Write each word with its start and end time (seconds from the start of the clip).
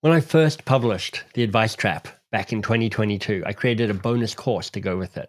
When 0.00 0.12
I 0.12 0.20
first 0.20 0.64
published 0.64 1.24
The 1.34 1.42
Advice 1.42 1.74
Trap 1.74 2.06
back 2.30 2.52
in 2.52 2.62
2022, 2.62 3.42
I 3.44 3.52
created 3.52 3.90
a 3.90 3.94
bonus 3.94 4.32
course 4.32 4.70
to 4.70 4.80
go 4.80 4.96
with 4.96 5.16
it. 5.16 5.28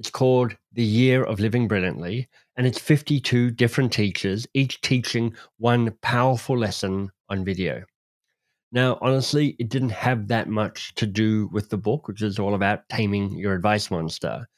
It's 0.00 0.10
called 0.10 0.56
The 0.72 0.82
Year 0.82 1.22
of 1.22 1.38
Living 1.38 1.68
Brilliantly, 1.68 2.28
and 2.56 2.66
it's 2.66 2.80
52 2.80 3.52
different 3.52 3.92
teachers, 3.92 4.44
each 4.54 4.80
teaching 4.80 5.36
one 5.58 5.92
powerful 6.02 6.58
lesson 6.58 7.12
on 7.28 7.44
video. 7.44 7.84
Now, 8.72 8.98
honestly, 9.00 9.54
it 9.60 9.68
didn't 9.68 9.90
have 9.90 10.26
that 10.26 10.48
much 10.48 10.96
to 10.96 11.06
do 11.06 11.48
with 11.52 11.70
the 11.70 11.78
book, 11.78 12.08
which 12.08 12.22
is 12.22 12.40
all 12.40 12.56
about 12.56 12.88
taming 12.88 13.38
your 13.38 13.54
advice 13.54 13.88
monster. 13.88 14.48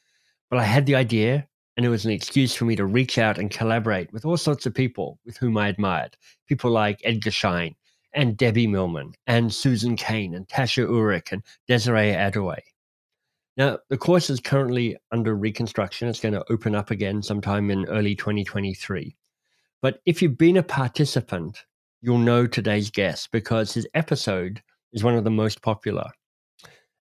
But 0.49 0.57
I 0.57 0.63
had 0.63 0.87
the 0.87 0.95
idea, 0.95 1.47
and 1.77 1.85
it 1.85 1.89
was 1.89 2.03
an 2.03 2.11
excuse 2.11 2.55
for 2.55 2.65
me 2.65 2.75
to 2.77 2.85
reach 2.87 3.19
out 3.19 3.37
and 3.37 3.51
collaborate 3.51 4.11
with 4.11 4.25
all 4.25 4.37
sorts 4.37 4.65
of 4.65 4.73
people 4.73 5.19
with 5.23 5.37
whom 5.37 5.55
I 5.55 5.67
admired. 5.67 6.17
People 6.47 6.71
like 6.71 6.99
Edgar 7.03 7.29
Schein 7.29 7.75
and 8.15 8.35
Debbie 8.35 8.67
Millman 8.67 9.13
and 9.27 9.53
Susan 9.53 9.95
Cain 9.95 10.33
and 10.33 10.47
Tasha 10.47 10.87
Eurich 10.87 11.31
and 11.31 11.43
Desiree 11.67 12.13
Adaway. 12.13 12.59
Now, 13.57 13.77
the 13.89 13.97
course 13.97 14.29
is 14.29 14.39
currently 14.39 14.97
under 15.11 15.35
reconstruction. 15.35 16.07
It's 16.07 16.19
going 16.19 16.33
to 16.33 16.51
open 16.51 16.73
up 16.73 16.91
again 16.91 17.21
sometime 17.21 17.69
in 17.69 17.85
early 17.85 18.15
2023. 18.15 19.15
But 19.81 19.99
if 20.05 20.21
you've 20.21 20.37
been 20.37 20.57
a 20.57 20.63
participant 20.63 21.63
you'll 22.05 22.17
know 22.19 22.45
today's 22.45 22.91
guest 22.91 23.31
because 23.31 23.73
his 23.73 23.87
episode 23.95 24.61
is 24.93 25.03
one 25.03 25.15
of 25.15 25.23
the 25.23 25.31
most 25.31 25.63
popular. 25.63 26.05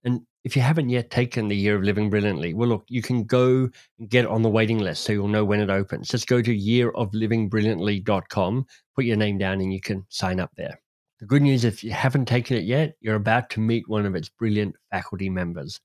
And 0.03 0.23
if 0.45 0.57
you 0.57 0.63
haven't 0.63 0.89
yet 0.89 1.11
taken 1.11 1.49
the 1.49 1.57
Year 1.57 1.77
of 1.77 1.83
Living 1.83 2.09
Brilliantly, 2.09 2.55
well, 2.55 2.71
look, 2.71 2.87
you 2.89 3.03
can 3.03 3.25
go 3.25 3.69
and 3.99 4.09
get 4.09 4.25
on 4.25 4.41
the 4.41 4.49
waiting 4.49 4.79
list 4.79 5.05
so 5.05 5.13
you'll 5.13 5.29
know 5.29 5.45
when 5.45 5.61
it 5.61 5.69
opens. 5.69 6.09
Just 6.09 6.27
go 6.27 6.41
to 6.41 6.57
yearoflivingbrilliantly.com, 6.57 8.67
put 8.95 9.05
your 9.05 9.19
name 9.19 9.37
down, 9.37 9.61
and 9.61 9.75
you 9.75 9.81
can 9.83 10.07
sign 10.09 10.41
up 10.41 10.53
there. 10.57 10.81
The 11.21 11.27
good 11.27 11.43
news, 11.43 11.65
if 11.65 11.85
you 11.85 11.93
haven't 11.93 12.27
taken 12.27 12.57
it 12.57 12.65
yet, 12.65 12.97
you're 13.01 13.15
about 13.15 13.49
to 13.51 13.61
meet 13.61 13.89
one 13.89 14.05
of 14.05 14.17
its 14.17 14.29
brilliant 14.29 14.75
faculty 14.91 15.31
members. 15.31 15.81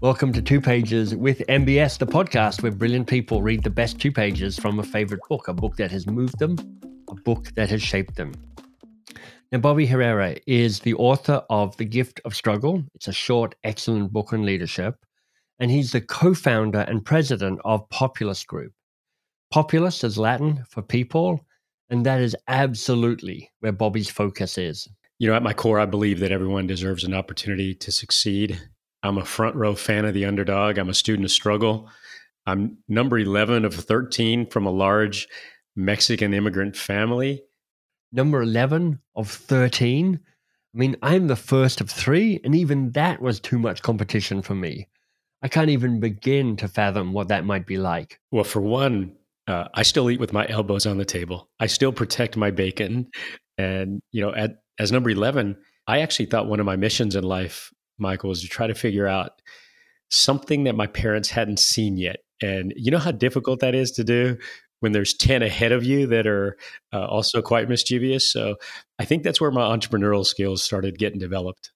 Welcome 0.00 0.32
to 0.32 0.40
Two 0.40 0.58
Pages 0.58 1.14
with 1.14 1.40
MBS, 1.50 1.98
the 1.98 2.06
podcast 2.06 2.62
where 2.62 2.72
brilliant 2.72 3.08
people 3.08 3.42
read 3.42 3.62
the 3.62 3.68
best 3.68 4.00
two 4.00 4.10
pages 4.10 4.58
from 4.58 4.78
a 4.78 4.82
favorite 4.82 5.20
book, 5.28 5.48
a 5.48 5.52
book 5.52 5.76
that 5.76 5.90
has 5.90 6.06
moved 6.06 6.38
them, 6.38 6.56
a 7.10 7.14
book 7.14 7.52
that 7.56 7.68
has 7.68 7.82
shaped 7.82 8.16
them. 8.16 8.32
Now, 9.52 9.58
Bobby 9.58 9.84
Herrera 9.84 10.36
is 10.46 10.80
the 10.80 10.94
author 10.94 11.42
of 11.50 11.76
The 11.76 11.84
Gift 11.84 12.22
of 12.24 12.34
Struggle. 12.34 12.82
It's 12.94 13.08
a 13.08 13.12
short, 13.12 13.54
excellent 13.64 14.14
book 14.14 14.32
on 14.32 14.46
leadership. 14.46 14.94
And 15.58 15.70
he's 15.70 15.92
the 15.92 16.00
co 16.00 16.32
founder 16.32 16.86
and 16.88 17.04
president 17.04 17.60
of 17.66 17.86
Populus 17.90 18.44
Group. 18.44 18.72
Populus 19.50 20.02
is 20.04 20.16
Latin 20.16 20.64
for 20.70 20.80
people, 20.80 21.44
and 21.90 22.06
that 22.06 22.20
is 22.20 22.36
absolutely 22.48 23.50
where 23.60 23.72
Bobby's 23.72 24.10
focus 24.10 24.56
is. 24.56 24.88
You 25.18 25.28
know, 25.28 25.34
at 25.34 25.42
my 25.42 25.52
core, 25.52 25.78
I 25.78 25.86
believe 25.86 26.20
that 26.20 26.32
everyone 26.32 26.66
deserves 26.66 27.04
an 27.04 27.12
opportunity 27.12 27.74
to 27.74 27.92
succeed 27.92 28.58
I'm 29.02 29.18
a 29.18 29.24
front 29.24 29.56
row 29.56 29.74
fan 29.74 30.04
of 30.04 30.14
the 30.14 30.26
underdog. 30.26 30.78
I'm 30.78 30.90
a 30.90 30.94
student 30.94 31.24
of 31.24 31.30
struggle. 31.30 31.88
I'm 32.46 32.78
number 32.88 33.18
11 33.18 33.64
of 33.64 33.74
13 33.74 34.46
from 34.46 34.66
a 34.66 34.70
large 34.70 35.28
Mexican 35.74 36.34
immigrant 36.34 36.76
family. 36.76 37.42
Number 38.12 38.42
11 38.42 39.00
of 39.14 39.30
13? 39.30 40.20
I 40.22 40.78
mean, 40.78 40.96
I'm 41.02 41.26
the 41.26 41.36
first 41.36 41.80
of 41.80 41.90
three, 41.90 42.40
and 42.44 42.54
even 42.54 42.92
that 42.92 43.20
was 43.22 43.40
too 43.40 43.58
much 43.58 43.82
competition 43.82 44.42
for 44.42 44.54
me. 44.54 44.88
I 45.42 45.48
can't 45.48 45.70
even 45.70 46.00
begin 46.00 46.56
to 46.56 46.68
fathom 46.68 47.12
what 47.12 47.28
that 47.28 47.44
might 47.44 47.66
be 47.66 47.78
like. 47.78 48.20
Well, 48.30 48.44
for 48.44 48.60
one, 48.60 49.16
uh, 49.50 49.68
I 49.74 49.82
still 49.82 50.10
eat 50.10 50.20
with 50.20 50.32
my 50.32 50.46
elbows 50.48 50.86
on 50.86 50.98
the 50.98 51.04
table. 51.04 51.48
I 51.58 51.66
still 51.66 51.92
protect 51.92 52.36
my 52.36 52.50
bacon. 52.50 53.10
And, 53.58 54.00
you 54.12 54.22
know, 54.22 54.34
at, 54.34 54.62
as 54.78 54.92
number 54.92 55.10
11, 55.10 55.56
I 55.86 56.00
actually 56.00 56.26
thought 56.26 56.46
one 56.46 56.60
of 56.60 56.66
my 56.66 56.76
missions 56.76 57.16
in 57.16 57.24
life 57.24 57.70
Michael, 58.00 58.30
is 58.30 58.42
to 58.42 58.48
try 58.48 58.66
to 58.66 58.74
figure 58.74 59.06
out 59.06 59.40
something 60.08 60.64
that 60.64 60.74
my 60.74 60.86
parents 60.86 61.30
hadn't 61.30 61.60
seen 61.60 61.96
yet. 61.96 62.16
And 62.42 62.72
you 62.76 62.90
know 62.90 62.98
how 62.98 63.12
difficult 63.12 63.60
that 63.60 63.74
is 63.74 63.92
to 63.92 64.04
do 64.04 64.38
when 64.80 64.92
there's 64.92 65.14
10 65.14 65.42
ahead 65.42 65.72
of 65.72 65.84
you 65.84 66.06
that 66.06 66.26
are 66.26 66.56
uh, 66.92 67.04
also 67.06 67.42
quite 67.42 67.68
mischievous. 67.68 68.32
So 68.32 68.56
I 68.98 69.04
think 69.04 69.22
that's 69.22 69.40
where 69.40 69.50
my 69.50 69.60
entrepreneurial 69.60 70.24
skills 70.24 70.64
started 70.64 70.98
getting 70.98 71.18
developed. 71.18 71.70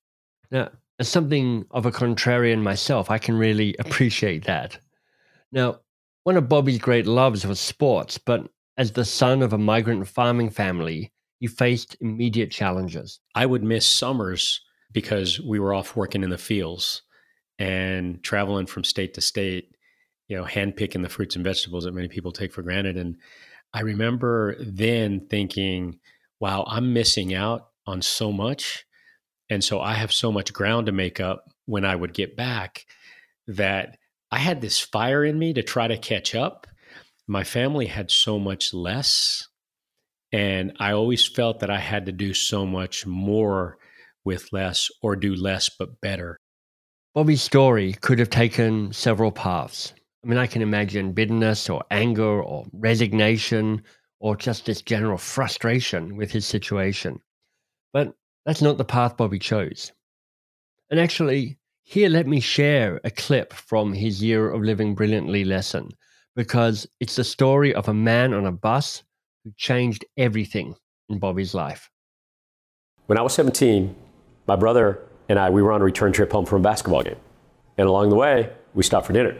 Now, 0.51 0.71
as 0.99 1.09
something 1.09 1.67
of 1.71 1.85
a 1.85 1.93
contrarian 1.93 2.63
myself, 2.63 3.11
I 3.11 3.19
can 3.19 3.37
really 3.37 3.77
appreciate 3.79 4.45
that. 4.45 4.79
Now, 5.53 5.81
one 6.25 6.37
of 6.37 6.49
Bobby's 6.49 6.79
great 6.79 7.07
loves 7.07 7.47
was 7.47 7.61
sports, 7.61 8.19
but 8.19 8.49
as 8.77 8.93
the 8.93 9.05
son 9.05 9.43
of 9.43 9.53
a 9.53 9.59
migrant 9.59 10.09
farming 10.09 10.51
family, 10.51 11.13
he 11.39 11.47
faced 11.47 11.97
immediate 12.01 12.51
challenges. 12.51 13.21
I 13.35 13.47
would 13.47 13.63
miss 13.63 13.87
summers 13.87 14.61
because 14.93 15.41
we 15.41 15.59
were 15.59 15.75
off 15.75 15.97
working 15.97 16.23
in 16.23 16.31
the 16.31 16.39
fields 16.39 17.03
and 17.59 18.23
traveling 18.23 18.67
from 18.67 18.85
state 18.85 19.15
to 19.15 19.21
state, 19.21 19.77
you 20.29 20.37
know, 20.37 20.45
handpicking 20.45 21.03
the 21.03 21.09
fruits 21.09 21.37
and 21.37 21.45
vegetables 21.45 21.85
that 21.85 21.95
many 21.95 22.09
people 22.09 22.33
take 22.33 22.53
for 22.53 22.63
granted. 22.63 22.97
And 22.97 23.17
I 23.75 23.81
remember 23.81 24.57
then 24.59 25.27
thinking, 25.29 25.99
wow, 26.41 26.65
I'm 26.67 26.93
missing 26.93 27.35
out 27.35 27.69
on 27.87 28.01
so 28.01 28.33
much. 28.33 28.87
And 29.51 29.63
so 29.63 29.81
I 29.81 29.95
have 29.95 30.13
so 30.13 30.33
much 30.33 30.53
ground 30.53 30.87
to 30.87 30.93
make 30.93 31.21
up 31.21 31.45
when 31.67 31.85
I 31.85 31.95
would 31.95 32.15
get 32.15 32.37
back 32.37 32.87
that 33.47 33.99
I 34.35 34.39
had 34.39 34.61
this 34.61 34.81
fire 34.81 35.25
in 35.25 35.39
me 35.39 35.53
to 35.53 35.63
try 35.63 35.87
to 35.87 35.97
catch 35.97 36.35
up. 36.35 36.67
My 37.29 37.45
family 37.45 37.87
had 37.87 38.11
so 38.11 38.37
much 38.37 38.75
less. 38.75 39.47
And 40.33 40.73
I 40.81 40.91
always 40.91 41.25
felt 41.25 41.61
that 41.61 41.71
I 41.71 41.79
had 41.79 42.07
to 42.07 42.13
do 42.13 42.35
so 42.35 42.67
much 42.67 43.07
more 43.07 43.79
with 44.25 44.53
less 44.53 44.91
or 45.03 45.15
do 45.15 45.37
less 45.37 45.69
but 45.69 46.01
better. 46.01 46.41
Bobby's 47.15 47.43
story 47.43 47.93
could 47.93 48.19
have 48.19 48.29
taken 48.29 48.93
several 48.93 49.31
paths. 49.31 49.95
I 50.25 50.27
mean, 50.27 50.39
I 50.39 50.49
can 50.49 50.63
imagine 50.63 51.13
bitterness 51.13 51.71
or 51.71 51.85
anger 51.93 52.43
or 52.43 52.67
resignation 52.73 53.85
or 54.19 54.35
just 54.35 54.67
this 54.67 54.83
general 54.83 55.17
frustration 55.17 56.17
with 56.17 56.33
his 56.33 56.45
situation. 56.45 57.21
But 57.93 58.17
that's 58.45 58.63
not 58.63 58.79
the 58.79 58.85
path 58.85 59.17
Bobby 59.17 59.39
chose. 59.39 59.93
And 60.91 60.99
actually, 60.99 61.57
here 61.87 62.09
let 62.09 62.27
me 62.27 62.41
share 62.41 62.99
a 63.05 63.11
clip 63.11 63.53
from 63.53 63.93
his 63.93 64.23
Year 64.23 64.51
of 64.51 64.63
Living 64.63 64.95
Brilliantly 64.95 65.45
lesson 65.45 65.91
because 66.35 66.87
it's 66.99 67.17
the 67.17 67.25
story 67.25 67.75
of 67.75 67.89
a 67.89 67.95
man 67.95 68.33
on 68.33 68.47
a 68.47 68.53
bus 68.53 69.03
who 69.45 69.53
changed 69.59 70.05
everything 70.17 70.75
in 71.11 71.19
Bobby's 71.19 71.55
life. 71.55 71.91
When 73.07 73.19
I 73.19 73.23
was 73.23 73.35
17, 73.35 73.95
my 74.47 74.57
brother 74.57 74.99
and 75.29 75.39
I, 75.39 75.51
we 75.51 75.63
were 75.63 75.73
on 75.73 75.83
a 75.83 75.85
return 75.85 76.13
trip 76.13 76.33
home 76.33 76.47
from 76.47 76.63
a 76.63 76.65
basketball 76.65 77.03
game. 77.03 77.19
And 77.77 77.87
along 77.87 78.09
the 78.09 78.17
way, 78.17 78.51
we 78.73 78.83
stopped 78.83 79.07
for 79.07 79.13
dinner. 79.13 79.37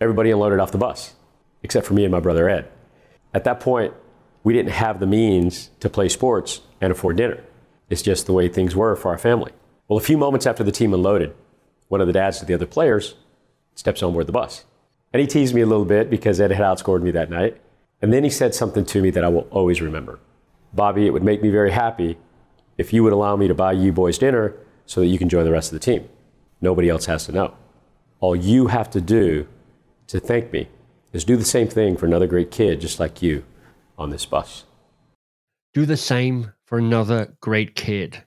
Everybody 0.00 0.30
unloaded 0.30 0.60
off 0.60 0.70
the 0.70 0.78
bus, 0.78 1.14
except 1.64 1.84
for 1.84 1.94
me 1.94 2.04
and 2.04 2.12
my 2.12 2.20
brother 2.20 2.48
Ed. 2.48 2.68
At 3.34 3.42
that 3.44 3.58
point, 3.58 3.92
we 4.44 4.52
didn't 4.52 4.72
have 4.72 5.00
the 5.00 5.06
means 5.06 5.70
to 5.80 5.90
play 5.90 6.08
sports 6.08 6.60
and 6.80 6.92
afford 6.92 7.16
dinner. 7.16 7.42
It's 7.90 8.02
just 8.02 8.26
the 8.26 8.32
way 8.32 8.48
things 8.48 8.76
were 8.76 8.94
for 8.94 9.10
our 9.10 9.18
family. 9.18 9.52
Well, 9.88 9.98
a 9.98 10.02
few 10.02 10.16
moments 10.16 10.46
after 10.46 10.62
the 10.62 10.72
team 10.72 10.94
unloaded, 10.94 11.34
one 11.92 12.00
of 12.00 12.06
the 12.06 12.12
dads 12.14 12.40
of 12.40 12.48
the 12.48 12.54
other 12.54 12.64
players 12.64 13.16
steps 13.74 14.02
on 14.02 14.14
board 14.14 14.26
the 14.26 14.32
bus. 14.32 14.64
And 15.12 15.20
he 15.20 15.26
teased 15.26 15.54
me 15.54 15.60
a 15.60 15.66
little 15.66 15.84
bit 15.84 16.08
because 16.08 16.40
Ed 16.40 16.50
had 16.50 16.62
outscored 16.62 17.02
me 17.02 17.10
that 17.10 17.28
night. 17.28 17.60
And 18.00 18.14
then 18.14 18.24
he 18.24 18.30
said 18.30 18.54
something 18.54 18.86
to 18.86 19.02
me 19.02 19.10
that 19.10 19.22
I 19.22 19.28
will 19.28 19.46
always 19.50 19.82
remember. 19.82 20.18
Bobby, 20.72 21.06
it 21.06 21.10
would 21.10 21.22
make 21.22 21.42
me 21.42 21.50
very 21.50 21.70
happy 21.70 22.16
if 22.78 22.94
you 22.94 23.02
would 23.02 23.12
allow 23.12 23.36
me 23.36 23.46
to 23.46 23.54
buy 23.54 23.72
you 23.72 23.92
boys 23.92 24.16
dinner 24.16 24.54
so 24.86 25.02
that 25.02 25.08
you 25.08 25.18
can 25.18 25.28
join 25.28 25.44
the 25.44 25.52
rest 25.52 25.70
of 25.70 25.78
the 25.78 25.84
team. 25.84 26.08
Nobody 26.62 26.88
else 26.88 27.04
has 27.04 27.26
to 27.26 27.32
know. 27.32 27.54
All 28.20 28.34
you 28.34 28.68
have 28.68 28.88
to 28.92 29.02
do 29.02 29.46
to 30.06 30.18
thank 30.18 30.50
me 30.50 30.68
is 31.12 31.24
do 31.24 31.36
the 31.36 31.44
same 31.44 31.68
thing 31.68 31.98
for 31.98 32.06
another 32.06 32.26
great 32.26 32.50
kid 32.50 32.80
just 32.80 33.00
like 33.00 33.20
you 33.20 33.44
on 33.98 34.08
this 34.08 34.24
bus. 34.24 34.64
Do 35.74 35.84
the 35.84 35.98
same 35.98 36.54
for 36.64 36.78
another 36.78 37.36
great 37.42 37.74
kid. 37.74 38.24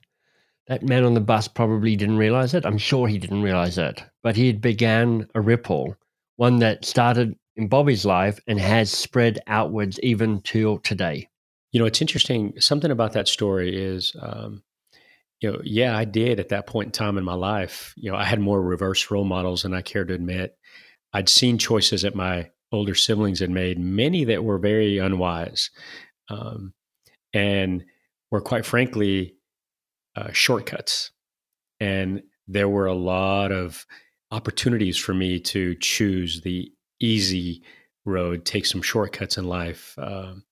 That 0.67 0.83
man 0.83 1.03
on 1.03 1.13
the 1.13 1.21
bus 1.21 1.47
probably 1.47 1.95
didn't 1.95 2.17
realize 2.17 2.53
it. 2.53 2.65
I'm 2.65 2.77
sure 2.77 3.07
he 3.07 3.19
didn't 3.19 3.43
realize 3.43 3.77
it. 3.77 4.03
But 4.23 4.35
he 4.35 4.47
had 4.47 4.61
began 4.61 5.27
a 5.35 5.41
ripple, 5.41 5.95
one 6.37 6.57
that 6.59 6.85
started 6.85 7.35
in 7.55 7.67
Bobby's 7.67 8.05
life 8.05 8.39
and 8.47 8.59
has 8.59 8.91
spread 8.91 9.39
outwards 9.47 9.99
even 10.01 10.41
till 10.41 10.79
today. 10.79 11.29
You 11.71 11.79
know, 11.79 11.85
it's 11.85 12.01
interesting. 12.01 12.53
Something 12.59 12.91
about 12.91 13.13
that 13.13 13.27
story 13.27 13.75
is, 13.75 14.15
um, 14.19 14.63
you 15.41 15.51
know, 15.51 15.61
yeah, 15.63 15.95
I 15.95 16.05
did 16.05 16.39
at 16.39 16.49
that 16.49 16.67
point 16.67 16.87
in 16.87 16.91
time 16.91 17.17
in 17.17 17.23
my 17.23 17.33
life. 17.33 17.93
You 17.97 18.11
know, 18.11 18.17
I 18.17 18.23
had 18.23 18.39
more 18.39 18.61
reverse 18.61 19.11
role 19.11 19.25
models 19.25 19.63
than 19.63 19.73
I 19.73 19.81
care 19.81 20.05
to 20.05 20.13
admit. 20.13 20.57
I'd 21.13 21.29
seen 21.29 21.57
choices 21.57 22.01
that 22.01 22.15
my 22.15 22.49
older 22.71 22.95
siblings 22.95 23.39
had 23.39 23.49
made, 23.49 23.79
many 23.79 24.23
that 24.25 24.43
were 24.43 24.57
very 24.57 24.97
unwise, 24.97 25.69
um, 26.29 26.73
and 27.33 27.85
were 28.31 28.41
quite 28.41 28.65
frankly 28.65 29.35
uh, 30.15 30.31
shortcuts. 30.31 31.11
And 31.79 32.23
there 32.47 32.69
were 32.69 32.85
a 32.85 32.93
lot 32.93 33.51
of 33.51 33.85
opportunities 34.31 34.97
for 34.97 35.13
me 35.13 35.39
to 35.39 35.75
choose 35.75 36.41
the 36.41 36.71
easy 36.99 37.63
road, 38.05 38.45
take 38.45 38.65
some 38.65 38.81
shortcuts 38.81 39.37
in 39.37 39.45
life. 39.45 39.95
Um, 39.97 40.43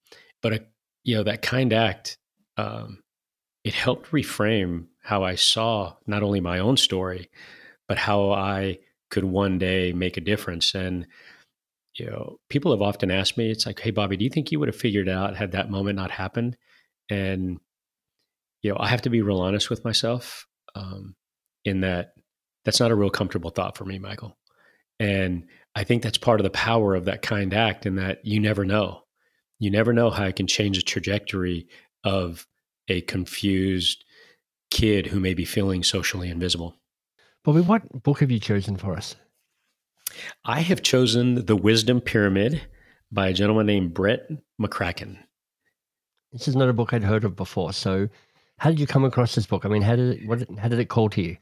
but 0.42 0.54
a 0.54 0.65
you 1.04 1.15
know 1.15 1.24
that 1.24 1.42
kind 1.42 1.74
act 1.74 2.18
um, 2.57 3.04
it 3.63 3.74
helped 3.74 4.12
reframe 4.12 4.88
how 5.01 5.24
I 5.24 5.36
saw 5.36 5.95
not 6.07 6.24
only 6.24 6.39
my 6.39 6.60
own 6.60 6.77
story, 6.77 7.30
but 7.88 7.98
how 7.98 8.31
I 8.31 8.80
could 9.10 9.24
one 9.24 9.57
day 9.57 9.94
make 9.94 10.18
a 10.18 10.21
difference. 10.21 10.74
And 10.75 11.07
you 11.95 12.07
know, 12.07 12.39
people 12.50 12.71
have 12.71 12.81
often 12.81 13.12
asked 13.12 13.38
me, 13.38 13.51
it's 13.51 13.65
like, 13.65 13.80
hey, 13.80 13.92
Bobby, 13.92 14.18
do 14.18 14.24
you 14.24 14.30
think 14.31 14.51
you 14.51 14.60
would 14.60 14.68
have 14.68 14.75
figured 14.75 15.07
it 15.07 15.12
out 15.12 15.36
had 15.36 15.51
that 15.51 15.69
moment 15.69 15.95
not 15.95 16.10
happened? 16.12 16.57
And 17.10 17.60
you 18.63 18.71
know, 18.71 18.77
I 18.80 18.88
have 18.88 19.04
to 19.04 19.10
be 19.10 19.21
real 19.21 19.42
honest 19.42 19.69
with 19.69 19.86
myself 19.86 20.48
um, 20.74 21.15
in 21.63 21.81
that 21.81 22.13
that's 22.65 22.80
not 22.80 22.92
a 22.92 22.95
real 22.95 23.10
comfortable 23.10 23.51
thought 23.51 23.77
for 23.77 23.86
me, 23.86 24.00
Michael. 24.00 24.38
And 25.00 25.45
I 25.75 25.83
think 25.83 26.01
that's 26.01 26.18
part 26.18 26.39
of 26.39 26.44
the 26.44 26.50
power 26.50 26.95
of 26.95 27.06
that 27.06 27.21
kind 27.21 27.54
act, 27.54 27.86
in 27.86 27.95
that 27.95 28.25
you 28.25 28.39
never 28.39 28.63
know. 28.63 29.01
You 29.60 29.69
never 29.69 29.94
know 29.94 30.10
how 30.10 30.25
it 30.25 30.36
can 30.36 30.48
change 30.48 30.77
the 30.77 30.83
trajectory 30.83 31.68
of 32.04 32.48
a 32.88 33.01
confused 33.01 34.04
kid 34.71 35.07
who 35.07 35.19
may 35.19 35.33
be 35.33 35.45
feeling 35.45 35.83
socially 35.83 36.30
invisible. 36.30 36.75
Bobby, 37.44 37.62
what 37.62 38.04
book 38.04 38.21
have 38.21 38.31
you 38.31 38.39
chosen 38.39 38.77
for 38.77 38.95
us? 38.95 39.15
I 40.45 40.62
have 40.62 40.81
chosen 40.81 41.45
The 41.45 41.56
Wisdom 41.56 42.00
Pyramid 42.00 42.62
by 43.12 43.30
a 43.30 43.33
gentleman 43.33 43.65
named 43.65 43.94
Brett 43.94 44.30
McCracken. 44.62 45.18
This 46.31 46.48
is 46.48 46.56
not 46.56 46.69
a 46.69 46.74
book 46.74 46.94
I'd 46.94 47.04
heard 47.04 47.25
of 47.25 47.36
before. 47.36 47.74
So, 47.74 48.10
how 48.63 48.69
did 48.69 48.80
you 48.80 48.88
come 48.88 49.04
across 49.04 49.36
this 49.36 49.45
book? 49.45 49.65
I 49.65 49.68
mean, 49.68 49.81
how 49.81 49.98
did 49.98 50.21
it, 50.21 50.25
what, 50.25 50.39
how 50.57 50.69
did 50.69 50.80
it 50.80 50.86
call 50.86 51.10
to 51.10 51.21
you? 51.21 51.36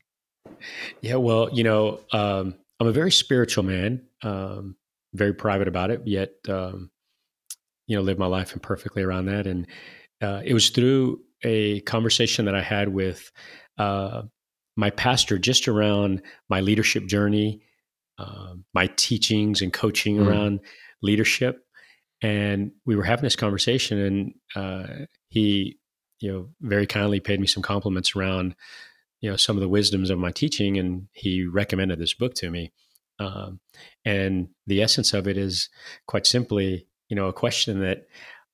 Yeah, 1.01 1.17
well, 1.17 1.51
you 1.53 1.63
know, 1.63 1.99
um, 2.11 2.55
I'm 2.79 2.87
a 2.87 2.91
very 2.91 3.11
spiritual 3.11 3.63
man, 3.63 4.01
um, 4.23 4.75
very 5.13 5.31
private 5.31 5.67
about 5.67 5.91
it, 5.91 6.01
yet, 6.05 6.31
um, 6.49 6.89
you 7.85 7.95
know, 7.95 8.01
live 8.01 8.17
my 8.17 8.25
life 8.25 8.53
imperfectly 8.53 9.03
around 9.03 9.27
that. 9.27 9.45
And 9.45 9.67
uh, 10.19 10.41
it 10.43 10.55
was 10.55 10.71
through 10.71 11.21
a 11.43 11.81
conversation 11.81 12.45
that 12.45 12.55
I 12.55 12.63
had 12.63 12.89
with 12.89 13.31
uh, 13.77 14.23
my 14.75 14.89
pastor 14.89 15.37
just 15.37 15.67
around 15.67 16.23
my 16.49 16.61
leadership 16.61 17.05
journey, 17.05 17.61
uh, 18.17 18.55
my 18.73 18.89
teachings 18.95 19.61
and 19.61 19.71
coaching 19.71 20.17
mm. 20.17 20.27
around 20.27 20.61
leadership. 21.03 21.63
And 22.23 22.71
we 22.83 22.95
were 22.95 23.03
having 23.03 23.25
this 23.25 23.35
conversation, 23.35 23.99
and 23.99 24.33
uh, 24.55 25.05
he, 25.29 25.77
you 26.21 26.31
know, 26.31 26.49
very 26.61 26.87
kindly 26.87 27.19
paid 27.19 27.39
me 27.39 27.47
some 27.47 27.63
compliments 27.63 28.15
around, 28.15 28.55
you 29.19 29.29
know, 29.29 29.35
some 29.35 29.57
of 29.57 29.61
the 29.61 29.69
wisdoms 29.69 30.09
of 30.09 30.19
my 30.19 30.31
teaching, 30.31 30.77
and 30.77 31.07
he 31.13 31.45
recommended 31.45 31.99
this 31.99 32.13
book 32.13 32.33
to 32.35 32.49
me. 32.49 32.71
Um, 33.19 33.59
and 34.05 34.49
the 34.67 34.81
essence 34.81 35.13
of 35.13 35.27
it 35.27 35.37
is 35.37 35.69
quite 36.07 36.25
simply, 36.25 36.87
you 37.09 37.15
know, 37.15 37.27
a 37.27 37.33
question 37.33 37.81
that 37.81 38.07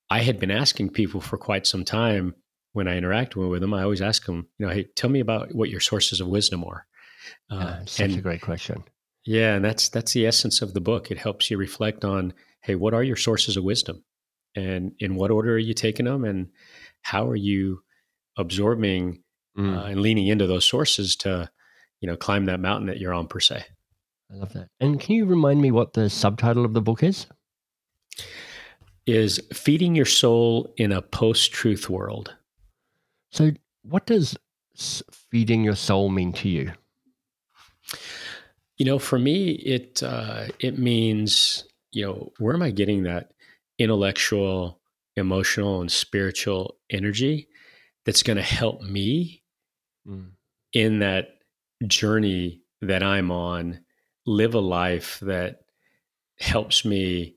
I 0.09 0.21
had 0.21 0.39
been 0.39 0.51
asking 0.51 0.89
people 0.89 1.21
for 1.21 1.37
quite 1.37 1.67
some 1.67 1.85
time 1.85 2.35
when 2.73 2.87
I 2.87 2.95
interact 2.95 3.35
with 3.35 3.61
them, 3.61 3.73
I 3.73 3.81
always 3.81 4.03
ask 4.03 4.25
them, 4.25 4.47
you 4.59 4.65
know, 4.65 4.71
hey, 4.71 4.83
tell 4.95 5.09
me 5.09 5.19
about 5.19 5.53
what 5.55 5.69
your 5.69 5.79
sources 5.79 6.21
of 6.21 6.27
wisdom 6.27 6.63
are. 6.63 6.85
Uh, 7.49 7.79
such 7.85 8.11
and, 8.11 8.17
a 8.19 8.21
great 8.21 8.41
question. 8.41 8.83
Yeah, 9.25 9.55
and 9.55 9.65
that's 9.65 9.89
that's 9.89 10.13
the 10.13 10.27
essence 10.27 10.61
of 10.61 10.73
the 10.73 10.79
book. 10.79 11.09
It 11.09 11.17
helps 11.17 11.49
you 11.49 11.57
reflect 11.57 12.05
on, 12.05 12.33
hey, 12.61 12.75
what 12.75 12.93
are 12.93 13.03
your 13.03 13.15
sources 13.15 13.57
of 13.57 13.63
wisdom, 13.63 14.03
and 14.55 14.93
in 14.99 15.15
what 15.15 15.31
order 15.31 15.55
are 15.55 15.57
you 15.57 15.73
taking 15.73 16.05
them, 16.05 16.23
and 16.23 16.49
how 17.07 17.25
are 17.25 17.37
you 17.37 17.81
absorbing 18.35 19.23
mm. 19.57 19.77
uh, 19.77 19.85
and 19.85 20.01
leaning 20.01 20.27
into 20.27 20.45
those 20.45 20.65
sources 20.65 21.15
to, 21.15 21.49
you 22.01 22.07
know, 22.07 22.17
climb 22.17 22.45
that 22.45 22.59
mountain 22.59 22.87
that 22.87 22.99
you're 22.99 23.13
on 23.13 23.27
per 23.27 23.39
se. 23.39 23.63
I 24.29 24.35
love 24.35 24.51
that. 24.51 24.67
And 24.81 24.99
can 24.99 25.15
you 25.15 25.25
remind 25.25 25.61
me 25.61 25.71
what 25.71 25.93
the 25.93 26.09
subtitle 26.09 26.65
of 26.65 26.73
the 26.73 26.81
book 26.81 27.03
is? 27.03 27.27
Is 29.05 29.41
feeding 29.53 29.95
your 29.95 30.05
soul 30.05 30.73
in 30.75 30.91
a 30.91 31.01
post-truth 31.01 31.89
world. 31.89 32.35
So, 33.31 33.51
what 33.83 34.05
does 34.05 34.37
feeding 34.75 35.63
your 35.63 35.77
soul 35.77 36.09
mean 36.09 36.33
to 36.33 36.49
you? 36.49 36.73
You 38.75 38.85
know, 38.85 38.99
for 38.99 39.17
me, 39.17 39.51
it 39.51 40.03
uh, 40.03 40.47
it 40.59 40.77
means 40.77 41.63
you 41.93 42.05
know 42.05 42.33
where 42.37 42.53
am 42.53 42.61
I 42.61 42.71
getting 42.71 43.03
that 43.03 43.31
intellectual, 43.79 44.76
emotional, 45.17 45.81
and 45.81 45.91
spiritual 45.91 46.77
energy 46.89 47.47
that's 48.05 48.23
going 48.23 48.37
to 48.37 48.43
help 48.43 48.81
me 48.81 49.43
mm. 50.07 50.29
in 50.73 50.99
that 50.99 51.29
journey 51.85 52.61
that 52.81 53.03
I'm 53.03 53.31
on, 53.31 53.81
live 54.25 54.53
a 54.53 54.59
life 54.59 55.19
that 55.21 55.61
helps 56.39 56.85
me 56.85 57.35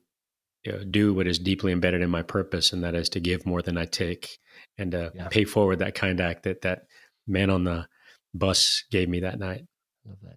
you 0.65 0.73
know, 0.73 0.85
do 0.85 1.15
what 1.15 1.27
is 1.27 1.39
deeply 1.39 1.73
embedded 1.73 2.03
in 2.03 2.11
my 2.11 2.23
purpose, 2.23 2.73
and 2.73 2.85
that 2.85 2.95
is 2.95 3.09
to 3.11 3.21
give 3.21 3.47
more 3.47 3.63
than 3.63 3.79
I 3.79 3.87
take 3.87 4.39
and 4.77 4.93
to 4.93 5.11
yeah. 5.15 5.29
pay 5.29 5.45
forward 5.45 5.79
that 5.79 5.95
kind 5.95 6.21
act 6.21 6.43
that 6.45 6.63
that 6.63 6.83
man 7.27 7.51
on 7.51 7.65
the 7.65 7.87
bus 8.35 8.85
gave 8.91 9.09
me 9.09 9.21
that 9.21 9.39
night. 9.39 9.65
Love 10.07 10.19
that. 10.23 10.37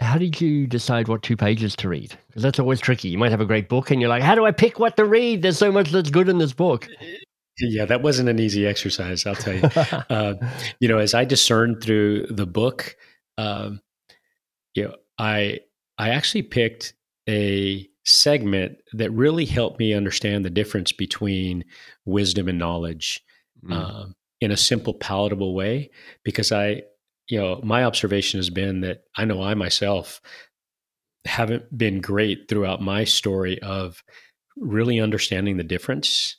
How 0.00 0.18
did 0.18 0.40
you 0.40 0.66
decide 0.66 1.08
what 1.08 1.22
two 1.22 1.36
pages 1.36 1.76
to 1.76 1.88
read? 1.88 2.16
Because 2.28 2.42
that's 2.42 2.58
always 2.58 2.80
tricky. 2.80 3.08
You 3.08 3.18
might 3.18 3.30
have 3.30 3.40
a 3.40 3.46
great 3.46 3.68
book 3.68 3.90
and 3.90 4.00
you're 4.00 4.10
like, 4.10 4.22
how 4.22 4.34
do 4.34 4.44
I 4.44 4.50
pick 4.50 4.78
what 4.78 4.96
to 4.96 5.04
read? 5.04 5.42
There's 5.42 5.58
so 5.58 5.70
much 5.70 5.90
that's 5.90 6.10
good 6.10 6.28
in 6.28 6.38
this 6.38 6.52
book. 6.52 6.88
Yeah, 7.58 7.84
that 7.84 8.02
wasn't 8.02 8.28
an 8.28 8.40
easy 8.40 8.66
exercise, 8.66 9.24
I'll 9.24 9.36
tell 9.36 9.54
you. 9.54 9.62
uh, 10.10 10.34
you 10.80 10.88
know, 10.88 10.98
as 10.98 11.14
I 11.14 11.24
discerned 11.24 11.82
through 11.82 12.26
the 12.26 12.46
book, 12.46 12.96
um, 13.38 13.80
you 14.74 14.84
know, 14.84 14.94
I 15.18 15.60
I 15.96 16.10
actually 16.10 16.42
picked 16.42 16.94
a 17.28 17.88
segment 18.04 18.78
that 18.92 19.10
really 19.10 19.44
helped 19.44 19.78
me 19.78 19.94
understand 19.94 20.44
the 20.44 20.50
difference 20.50 20.92
between 20.92 21.64
wisdom 22.04 22.48
and 22.48 22.58
knowledge 22.58 23.24
mm. 23.64 23.72
uh, 23.72 24.06
in 24.40 24.50
a 24.50 24.56
simple, 24.56 24.94
palatable 24.94 25.54
way. 25.54 25.90
Because 26.24 26.52
I, 26.52 26.82
you 27.28 27.38
know, 27.38 27.60
my 27.62 27.84
observation 27.84 28.38
has 28.38 28.50
been 28.50 28.80
that 28.80 29.04
I 29.16 29.24
know 29.24 29.42
I 29.42 29.54
myself 29.54 30.20
haven't 31.24 31.76
been 31.76 32.00
great 32.00 32.48
throughout 32.48 32.82
my 32.82 33.04
story 33.04 33.60
of 33.62 34.02
really 34.56 35.00
understanding 35.00 35.56
the 35.56 35.64
difference 35.64 36.36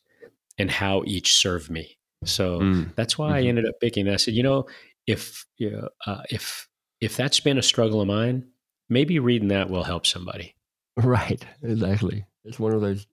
and 0.57 0.69
how 0.69 1.03
each 1.05 1.35
served 1.35 1.69
me. 1.69 1.97
So 2.23 2.59
mm. 2.59 2.95
that's 2.95 3.17
why 3.17 3.27
mm-hmm. 3.27 3.35
I 3.35 3.49
ended 3.49 3.65
up 3.67 3.75
picking. 3.81 4.07
I 4.07 4.15
said, 4.17 4.35
you 4.35 4.43
know, 4.43 4.67
if 5.07 5.45
you 5.57 5.71
know, 5.71 5.89
uh, 6.05 6.23
if 6.29 6.67
if 7.01 7.17
that's 7.17 7.39
been 7.39 7.57
a 7.57 7.63
struggle 7.63 8.01
of 8.01 8.07
mine, 8.07 8.47
maybe 8.89 9.19
reading 9.19 9.49
that 9.49 9.69
will 9.69 9.83
help 9.83 10.05
somebody. 10.05 10.55
Right, 10.97 11.45
exactly. 11.61 12.25
It's 12.45 12.57
one 12.57 12.71
of 12.71 12.79
those 12.79 13.05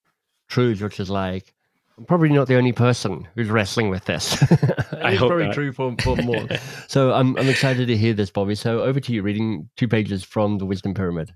truths 0.48 0.80
which 0.80 1.00
is 1.00 1.10
like, 1.10 1.52
I'm 1.98 2.04
probably 2.06 2.30
not 2.30 2.48
the 2.48 2.56
only 2.56 2.72
person 2.72 3.28
who's 3.34 3.48
wrestling 3.48 3.90
with 3.90 4.04
this. 4.06 4.42
I 5.02 5.14
hope 5.14 5.28
probably 5.28 5.46
not. 5.46 5.54
true 5.54 5.72
for, 5.72 5.94
for 6.02 6.16
more. 6.16 6.46
so 6.88 7.12
I'm, 7.12 7.36
I'm 7.36 7.48
excited 7.48 7.86
to 7.88 7.96
hear 7.96 8.14
this, 8.14 8.30
Bobby. 8.30 8.54
So 8.54 8.82
over 8.82 8.98
to 8.98 9.12
you, 9.12 9.22
reading 9.22 9.68
two 9.76 9.88
pages 9.88 10.24
from 10.24 10.58
the 10.58 10.66
Wisdom 10.66 10.94
Pyramid. 10.94 11.34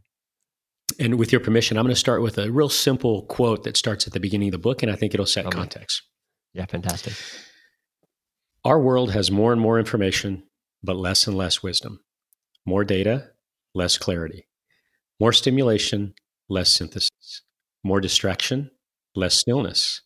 And 0.98 1.18
with 1.18 1.32
your 1.32 1.40
permission, 1.40 1.76
I'm 1.76 1.84
going 1.84 1.94
to 1.94 1.98
start 1.98 2.22
with 2.22 2.38
a 2.38 2.50
real 2.50 2.68
simple 2.68 3.22
quote 3.26 3.64
that 3.64 3.76
starts 3.76 4.06
at 4.06 4.12
the 4.12 4.20
beginning 4.20 4.48
of 4.48 4.52
the 4.52 4.58
book, 4.58 4.82
and 4.82 4.90
I 4.90 4.96
think 4.96 5.12
it'll 5.12 5.26
set 5.26 5.46
okay. 5.46 5.56
context. 5.56 6.02
Yeah, 6.54 6.64
fantastic. 6.66 7.12
Our 8.64 8.80
world 8.80 9.12
has 9.12 9.30
more 9.30 9.52
and 9.52 9.60
more 9.60 9.78
information, 9.78 10.44
but 10.82 10.96
less 10.96 11.26
and 11.26 11.36
less 11.36 11.62
wisdom. 11.62 12.00
More 12.64 12.84
data, 12.84 13.30
less 13.74 13.98
clarity. 13.98 14.48
More 15.20 15.32
stimulation, 15.32 16.14
less 16.48 16.70
synthesis, 16.70 17.42
more 17.84 18.00
distraction, 18.00 18.70
less 19.14 19.34
stillness, 19.34 20.02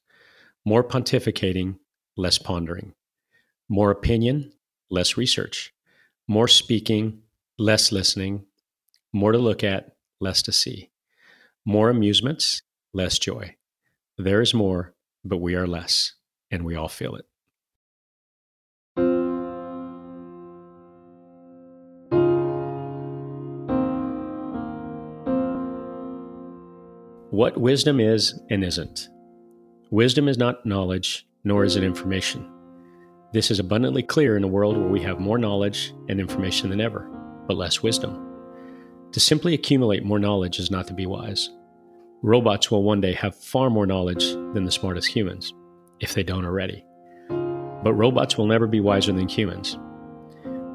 more 0.64 0.84
pontificating, 0.84 1.76
less 2.16 2.38
pondering, 2.38 2.94
more 3.68 3.90
opinion, 3.90 4.52
less 4.90 5.16
research, 5.16 5.72
more 6.28 6.48
speaking, 6.48 7.22
less 7.58 7.92
listening, 7.92 8.44
more 9.12 9.32
to 9.32 9.38
look 9.38 9.64
at, 9.64 9.96
less 10.20 10.42
to 10.42 10.52
see, 10.52 10.90
more 11.64 11.90
amusements, 11.90 12.62
less 12.92 13.18
joy. 13.18 13.56
There 14.18 14.40
is 14.40 14.52
more, 14.52 14.94
but 15.24 15.38
we 15.38 15.54
are 15.54 15.66
less, 15.66 16.14
and 16.50 16.64
we 16.64 16.74
all 16.74 16.88
feel 16.88 17.16
it. 17.16 17.24
What 27.30 27.56
wisdom 27.58 28.00
is 28.00 28.38
and 28.50 28.62
isn't. 28.62 29.08
Wisdom 29.92 30.28
is 30.28 30.38
not 30.38 30.64
knowledge, 30.64 31.26
nor 31.42 31.64
is 31.64 31.74
it 31.74 31.82
information. 31.82 32.48
This 33.32 33.50
is 33.50 33.58
abundantly 33.58 34.04
clear 34.04 34.36
in 34.36 34.44
a 34.44 34.48
world 34.48 34.76
where 34.76 34.88
we 34.88 35.02
have 35.02 35.18
more 35.18 35.36
knowledge 35.36 35.92
and 36.08 36.20
information 36.20 36.70
than 36.70 36.80
ever, 36.80 37.10
but 37.48 37.56
less 37.56 37.82
wisdom. 37.82 38.24
To 39.10 39.18
simply 39.18 39.52
accumulate 39.52 40.04
more 40.04 40.20
knowledge 40.20 40.60
is 40.60 40.70
not 40.70 40.86
to 40.86 40.94
be 40.94 41.06
wise. 41.06 41.50
Robots 42.22 42.70
will 42.70 42.84
one 42.84 43.00
day 43.00 43.14
have 43.14 43.34
far 43.34 43.68
more 43.68 43.84
knowledge 43.84 44.30
than 44.54 44.62
the 44.64 44.70
smartest 44.70 45.08
humans, 45.08 45.52
if 45.98 46.14
they 46.14 46.22
don't 46.22 46.44
already. 46.44 46.84
But 47.82 47.94
robots 47.94 48.38
will 48.38 48.46
never 48.46 48.68
be 48.68 48.78
wiser 48.78 49.12
than 49.12 49.28
humans. 49.28 49.76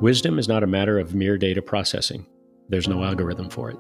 Wisdom 0.02 0.38
is 0.38 0.50
not 0.50 0.62
a 0.64 0.68
matter 0.68 1.00
of 1.00 1.16
mere 1.16 1.38
data 1.38 1.62
processing, 1.62 2.26
there's 2.68 2.90
no 2.90 3.02
algorithm 3.02 3.50
for 3.50 3.70
it. 3.70 3.78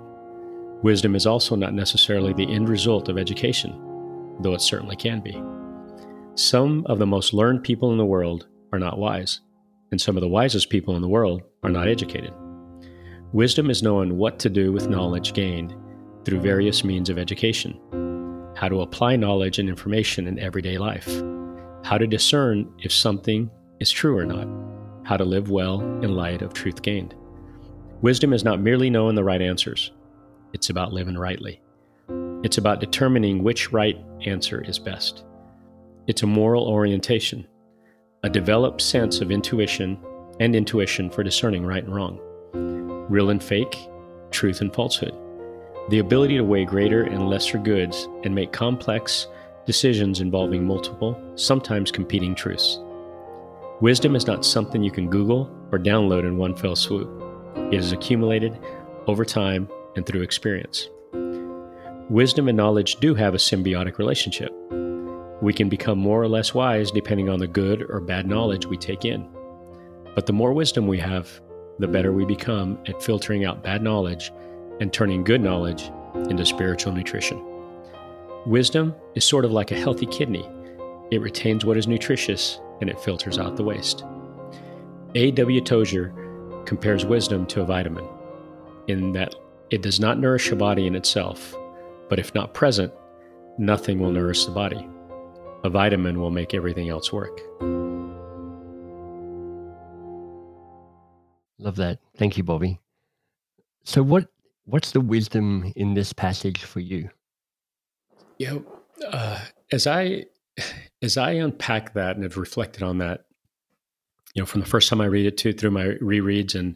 Wisdom 0.82 1.13
is 1.13 1.27
also 1.27 1.58
not 1.58 1.74
necessarily 1.74 2.32
the 2.32 2.50
end 2.50 2.70
result 2.70 3.10
of 3.10 3.18
education, 3.18 3.82
though 4.39 4.54
it 4.54 4.62
certainly 4.62 4.96
can 4.96 5.22
be. 5.22 5.42
Some 6.36 6.86
of 6.88 7.00
the 7.00 7.08
most 7.08 7.34
learned 7.34 7.63
people 7.63 7.92
in 7.92 7.98
the 7.98 8.06
world 8.06 8.48
are 8.74 8.80
not 8.80 8.98
wise. 8.98 9.42
and 9.92 10.01
some 10.01 10.18
of 10.18 10.22
the 10.22 10.27
wisest 10.27 10.70
people 10.70 10.96
in 10.96 11.01
the 11.01 11.08
world 11.08 11.42
are 11.63 11.70
not 11.70 11.88
educated. 11.88 12.34
Wisdom 13.32 13.70
is 13.70 13.84
knowing 13.84 14.18
what 14.18 14.39
to 14.39 14.50
do 14.50 14.72
with 14.72 14.89
knowledge 14.89 15.34
gained 15.34 15.74
through 16.25 16.42
various 16.42 16.84
means 16.84 17.10
of 17.10 17.18
education, 17.18 17.80
how 18.56 18.68
to 18.68 18.82
apply 18.82 19.15
knowledge 19.15 19.60
and 19.60 19.70
information 19.70 20.27
in 20.27 20.39
everyday 20.39 20.77
life, 20.77 21.08
how 21.84 21.98
to 21.98 22.08
discern 22.08 22.70
if 22.80 22.92
something 22.92 23.50
is 23.80 23.92
true 23.92 24.18
or 24.18 24.25
not, 24.25 24.48
how 25.04 25.15
to 25.15 25.24
live 25.24 25.50
well 25.50 25.82
in 26.01 26.15
light 26.15 26.42
of 26.42 26.54
truth 26.54 26.82
gained. 26.82 27.15
Wisdom 28.01 28.34
is 28.34 28.44
not 28.44 28.60
merely 28.60 28.89
knowing 28.89 29.15
the 29.15 29.24
right 29.24 29.42
answers, 29.42 29.92
it's 30.54 30.70
about 30.70 30.94
living 30.94 31.18
rightly. 31.18 31.62
It's 32.46 32.60
about 32.60 32.80
determining 32.80 33.42
which 33.42 33.72
right 33.72 33.98
answer 34.24 34.62
is 34.62 34.78
best. 34.78 35.24
It's 36.06 36.22
a 36.22 36.28
moral 36.28 36.68
orientation, 36.68 37.48
a 38.22 38.30
developed 38.30 38.84
sense 38.84 39.20
of 39.20 39.32
intuition 39.32 39.98
and 40.40 40.56
intuition 40.56 41.10
for 41.10 41.24
discerning 41.24 41.66
right 41.66 41.84
and 41.84 41.96
wrong, 41.96 42.20
real 43.10 43.32
and 43.32 43.42
fake, 43.42 43.75
truth 44.30 44.62
and 44.62 44.72
falsehood, 44.72 45.16
the 45.90 45.98
ability 45.98 46.38
to 46.38 46.44
weigh 46.44 46.66
greater 46.66 47.06
and 47.06 47.32
lesser 47.32 47.58
goods 47.58 48.08
and 48.24 48.36
make 48.36 48.52
complex 48.52 49.25
decisions 49.66 50.22
involving 50.22 50.64
multiple, 50.64 51.20
sometimes 51.34 51.90
competing 51.90 52.36
truths. 52.36 52.78
Wisdom 53.82 54.16
is 54.16 54.28
not 54.28 54.46
something 54.46 54.84
you 54.84 54.92
can 54.92 55.10
Google 55.10 55.50
or 55.72 55.80
download 55.80 56.28
in 56.28 56.38
one 56.38 56.56
fell 56.56 56.75
swoop. 56.75 57.10
It 57.74 57.80
is 57.80 57.92
accumulated 57.92 58.60
over 59.08 59.25
time 59.25 59.68
and 59.96 60.06
through 60.06 60.22
experience. 60.22 60.90
Wisdom 62.10 62.48
and 62.48 62.56
knowledge 62.56 62.98
do 62.98 63.16
have 63.16 63.34
a 63.34 63.38
symbiotic 63.38 63.98
relationship. 63.98 64.52
We 65.42 65.54
can 65.54 65.70
become 65.70 65.98
more 65.98 66.22
or 66.22 66.28
less 66.28 66.54
wise 66.54 66.92
depending 66.92 67.30
on 67.30 67.40
the 67.40 67.48
good 67.48 67.82
or 67.90 68.00
bad 68.00 68.28
knowledge 68.28 68.68
we 68.68 68.78
take 68.78 69.06
in. 69.06 69.28
But 70.14 70.28
the 70.28 70.34
more 70.34 70.54
wisdom 70.54 70.86
we 70.86 71.00
have, 71.00 71.42
the 71.80 71.88
better 71.88 72.14
we 72.14 72.24
become 72.24 72.78
at 72.88 73.02
filtering 73.02 73.44
out 73.44 73.64
bad 73.64 73.82
knowledge 73.82 74.32
and 74.80 74.94
turning 74.94 75.24
good 75.24 75.42
knowledge 75.42 75.90
into 76.30 76.46
spiritual 76.46 76.94
nutrition. 76.94 77.44
Wisdom 78.46 78.94
is 79.16 79.26
sort 79.26 79.44
of 79.44 79.52
like 79.52 79.72
a 79.72 79.80
healthy 79.80 80.06
kidney. 80.06 80.48
It 81.10 81.22
retains 81.22 81.66
what 81.66 81.76
is 81.76 81.88
nutritious 81.88 82.60
and 82.82 82.90
it 82.90 83.02
filters 83.02 83.40
out 83.40 83.58
the 83.58 83.64
waste. 83.64 84.04
A.W. 85.16 85.62
Tozer 85.62 86.14
compares 86.68 87.04
wisdom 87.04 87.48
to 87.48 87.62
a 87.62 87.66
vitamin 87.66 88.08
in 88.88 89.12
that 89.14 89.34
it 89.72 89.82
does 89.82 90.00
not 90.00 90.20
nourish 90.20 90.52
a 90.52 90.56
body 90.56 90.86
in 90.86 90.94
itself, 90.94 91.56
but 92.10 92.20
if 92.20 92.34
not 92.36 92.54
present, 92.54 92.94
nothing 93.58 94.00
will 94.00 94.12
nourish 94.12 94.46
the 94.46 94.52
body. 94.52 94.88
A 95.64 95.70
vitamin 95.70 96.20
will 96.20 96.32
make 96.32 96.54
everything 96.54 96.90
else 96.90 97.12
work. 97.12 97.42
Love 101.58 101.78
that. 101.78 102.00
Thank 102.18 102.38
you, 102.38 102.44
Bobby. 102.44 102.80
So 103.84 104.04
what 104.04 104.28
what's 104.66 104.92
the 104.92 105.02
wisdom 105.02 105.72
in 105.76 105.94
this 105.94 106.14
passage 106.14 106.64
for 106.64 106.80
you? 106.80 107.10
You 108.38 108.48
know, 108.48 109.08
uh, 109.08 109.40
as 109.72 109.88
I 109.88 110.26
as 111.02 111.18
I 111.18 111.32
unpack 111.32 111.94
that 111.94 112.16
and 112.16 112.24
have 112.24 112.38
reflected 112.38 112.84
on 112.84 113.00
that, 113.00 113.26
you 114.36 114.42
know, 114.42 114.46
from 114.46 114.62
the 114.62 114.68
first 114.68 114.90
time 114.90 115.02
I 115.02 115.06
read 115.06 115.26
it 115.26 115.38
to 115.40 115.54
through 115.54 115.72
my 115.72 115.86
rereads, 115.86 116.54
and 116.54 116.76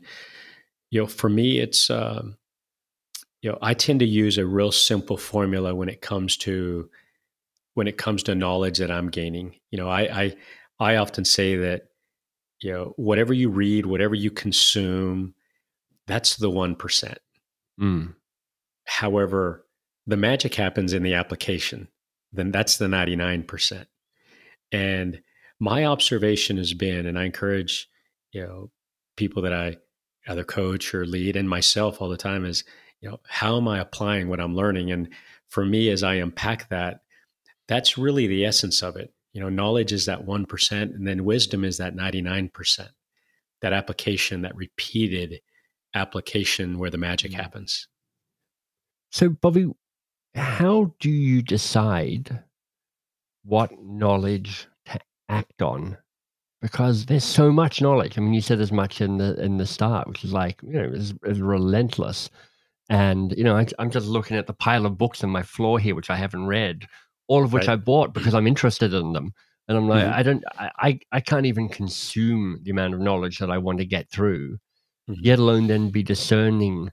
you 0.89 1.01
know, 1.01 1.07
for 1.07 1.29
me, 1.29 1.59
it's 1.59 1.89
um, 1.89 2.37
you 3.41 3.51
know, 3.51 3.57
I 3.61 3.73
tend 3.73 3.99
to 4.01 4.05
use 4.05 4.37
a 4.37 4.45
real 4.45 4.71
simple 4.71 5.17
formula 5.17 5.73
when 5.73 5.89
it 5.89 6.01
comes 6.01 6.37
to 6.37 6.89
when 7.73 7.87
it 7.87 7.97
comes 7.97 8.23
to 8.23 8.35
knowledge 8.35 8.79
that 8.79 8.91
I'm 8.91 9.09
gaining. 9.09 9.55
You 9.71 9.77
know, 9.77 9.89
I 9.89 10.01
I, 10.01 10.35
I 10.79 10.95
often 10.97 11.25
say 11.25 11.55
that 11.57 11.83
you 12.61 12.71
know 12.71 12.93
whatever 12.97 13.33
you 13.33 13.49
read, 13.49 13.85
whatever 13.85 14.15
you 14.15 14.31
consume, 14.31 15.33
that's 16.07 16.37
the 16.37 16.49
one 16.49 16.75
percent. 16.75 17.19
Mm. 17.79 18.15
However, 18.85 19.65
the 20.07 20.17
magic 20.17 20.55
happens 20.55 20.93
in 20.93 21.03
the 21.03 21.13
application 21.13 21.87
then 22.31 22.51
that's 22.51 22.77
the 22.77 22.85
99%. 22.85 23.85
And 24.71 25.21
my 25.59 25.85
observation 25.85 26.57
has 26.57 26.73
been, 26.73 27.05
and 27.05 27.17
I 27.17 27.25
encourage, 27.25 27.89
you 28.31 28.41
know, 28.41 28.71
people 29.17 29.41
that 29.43 29.53
I 29.53 29.77
either 30.27 30.43
coach 30.43 30.93
or 30.93 31.05
lead 31.05 31.35
and 31.35 31.49
myself 31.49 32.01
all 32.01 32.09
the 32.09 32.17
time 32.17 32.45
is, 32.45 32.63
you 33.01 33.09
know, 33.09 33.19
how 33.27 33.57
am 33.57 33.67
I 33.67 33.79
applying 33.79 34.27
what 34.27 34.39
I'm 34.39 34.55
learning? 34.55 34.91
And 34.91 35.09
for 35.47 35.65
me, 35.65 35.89
as 35.89 36.03
I 36.03 36.15
unpack 36.15 36.69
that, 36.69 37.01
that's 37.67 37.97
really 37.97 38.27
the 38.27 38.45
essence 38.45 38.81
of 38.81 38.95
it. 38.95 39.13
You 39.33 39.41
know, 39.41 39.49
knowledge 39.49 39.93
is 39.93 40.05
that 40.05 40.25
1%, 40.25 40.71
and 40.81 41.07
then 41.07 41.23
wisdom 41.23 41.63
is 41.63 41.77
that 41.77 41.95
99%. 41.95 42.89
That 43.61 43.73
application, 43.73 44.41
that 44.41 44.55
repeated 44.55 45.41
application 45.93 46.79
where 46.79 46.89
the 46.89 46.97
magic 46.97 47.33
happens. 47.33 47.87
So, 49.11 49.29
Bobby, 49.29 49.67
how 50.35 50.93
do 50.99 51.09
you 51.09 51.41
decide 51.41 52.43
what 53.43 53.71
knowledge 53.81 54.67
to 54.85 54.99
act 55.27 55.61
on? 55.61 55.97
Because 56.61 57.05
there's 57.05 57.23
so 57.23 57.51
much 57.51 57.81
knowledge. 57.81 58.17
I 58.17 58.21
mean, 58.21 58.33
you 58.33 58.41
said 58.41 58.59
as 58.59 58.71
much 58.71 59.01
in 59.01 59.17
the 59.17 59.41
in 59.41 59.57
the 59.57 59.65
start, 59.65 60.07
which 60.07 60.25
is 60.25 60.33
like 60.33 60.61
you 60.61 60.73
know, 60.73 60.89
is, 60.89 61.13
is 61.23 61.41
relentless. 61.41 62.29
And 62.89 63.33
you 63.37 63.43
know, 63.43 63.55
I, 63.55 63.67
am 63.77 63.91
just 63.91 64.07
looking 64.07 64.35
at 64.37 64.47
the 64.47 64.53
pile 64.53 64.85
of 64.85 64.97
books 64.97 65.23
on 65.23 65.29
my 65.29 65.43
floor 65.43 65.79
here, 65.79 65.95
which 65.95 66.09
I 66.09 66.15
haven't 66.15 66.47
read, 66.47 66.87
all 67.27 67.43
of 67.43 67.53
which 67.53 67.67
right. 67.67 67.73
I 67.73 67.77
bought 67.77 68.13
because 68.13 68.33
I'm 68.33 68.47
interested 68.47 68.93
in 68.93 69.13
them. 69.13 69.33
And 69.67 69.77
I'm 69.77 69.87
like, 69.87 70.03
mm-hmm. 70.03 70.19
I 70.19 70.23
don't, 70.23 70.43
I, 70.57 70.99
I 71.11 71.19
can't 71.19 71.45
even 71.45 71.69
consume 71.69 72.59
the 72.63 72.71
amount 72.71 72.95
of 72.95 72.99
knowledge 72.99 73.37
that 73.37 73.51
I 73.51 73.59
want 73.59 73.77
to 73.77 73.85
get 73.85 74.09
through, 74.09 74.57
mm-hmm. 75.07 75.13
yet 75.21 75.37
alone 75.37 75.67
then 75.67 75.91
be 75.91 76.01
discerning 76.01 76.89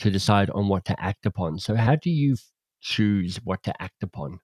to 0.00 0.10
decide 0.10 0.50
on 0.50 0.68
what 0.68 0.84
to 0.84 1.02
act 1.02 1.24
upon. 1.24 1.58
So, 1.58 1.74
how 1.74 1.96
do 1.96 2.10
you 2.10 2.36
choose 2.80 3.36
what 3.44 3.62
to 3.62 3.82
act 3.82 4.02
upon? 4.02 4.40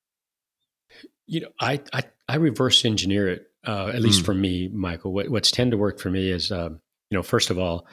You 1.27 1.43
know, 1.43 1.49
I 1.61 1.83
I, 1.93 2.05
I 2.27 2.37
reverse 2.37 2.85
engineer 2.87 3.29
it. 3.29 3.47
Uh, 3.67 3.91
at 3.95 4.03
least 4.03 4.23
mm. 4.23 4.27
for 4.27 4.35
me, 4.35 4.69
Michael. 4.69 5.13
What, 5.13 5.31
what's 5.31 5.51
tend 5.51 5.71
to 5.71 5.79
work 5.79 5.99
for 5.99 6.11
me 6.11 6.31
is, 6.31 6.53
um, 6.53 6.81
you 7.09 7.17
know, 7.17 7.23
first 7.23 7.49
of 7.49 7.59
all, 7.59 7.87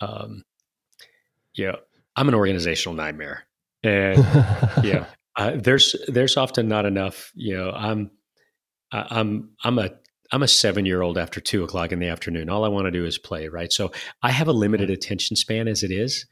um, 0.00 0.44
yeah, 1.56 1.76
I'm 2.16 2.28
an 2.28 2.34
organizational 2.34 2.94
nightmare, 2.94 3.44
and 3.82 4.18
yeah, 4.82 5.06
uh, 5.36 5.52
there's 5.56 5.94
there's 6.08 6.36
often 6.36 6.68
not 6.68 6.86
enough. 6.86 7.32
You 7.34 7.56
know, 7.56 7.70
I'm 7.70 8.10
I'm 8.92 9.50
I'm 9.62 9.78
a 9.78 9.90
I'm 10.32 10.42
a 10.42 10.48
seven 10.48 10.86
year 10.86 11.02
old 11.02 11.18
after 11.18 11.40
two 11.40 11.62
o'clock 11.62 11.92
in 11.92 11.98
the 11.98 12.08
afternoon. 12.08 12.48
All 12.48 12.64
I 12.64 12.68
want 12.68 12.86
to 12.86 12.90
do 12.90 13.04
is 13.04 13.18
play, 13.18 13.48
right? 13.48 13.72
So 13.72 13.92
I 14.22 14.30
have 14.30 14.48
a 14.48 14.52
limited 14.52 14.90
attention 14.90 15.36
span 15.36 15.68
as 15.68 15.82
it 15.82 15.90
is. 15.90 16.26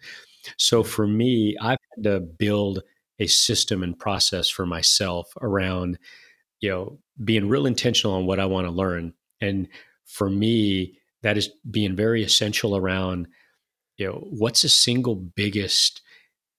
So 0.59 0.83
for 0.83 1.07
me, 1.07 1.57
I've 1.61 1.79
had 1.97 2.05
to 2.05 2.21
build 2.21 2.83
a 3.19 3.27
system 3.27 3.83
and 3.83 3.99
process 3.99 4.49
for 4.49 4.67
myself 4.67 5.33
around 5.41 5.99
you 6.61 6.71
know 6.71 6.99
being 7.23 7.49
real 7.49 7.67
intentional 7.67 8.15
on 8.15 8.27
what 8.27 8.41
I 8.41 8.47
want 8.47 8.67
to 8.67 8.73
learn 8.73 9.13
and 9.41 9.69
for 10.07 10.29
me 10.29 10.99
that 11.23 11.37
is 11.37 11.51
being 11.71 11.97
very 11.97 12.23
essential 12.23 12.77
around 12.77 13.29
you 13.97 14.07
know 14.07 14.27
what's 14.31 14.63
the 14.63 14.69
single 14.69 15.15
biggest 15.15 16.03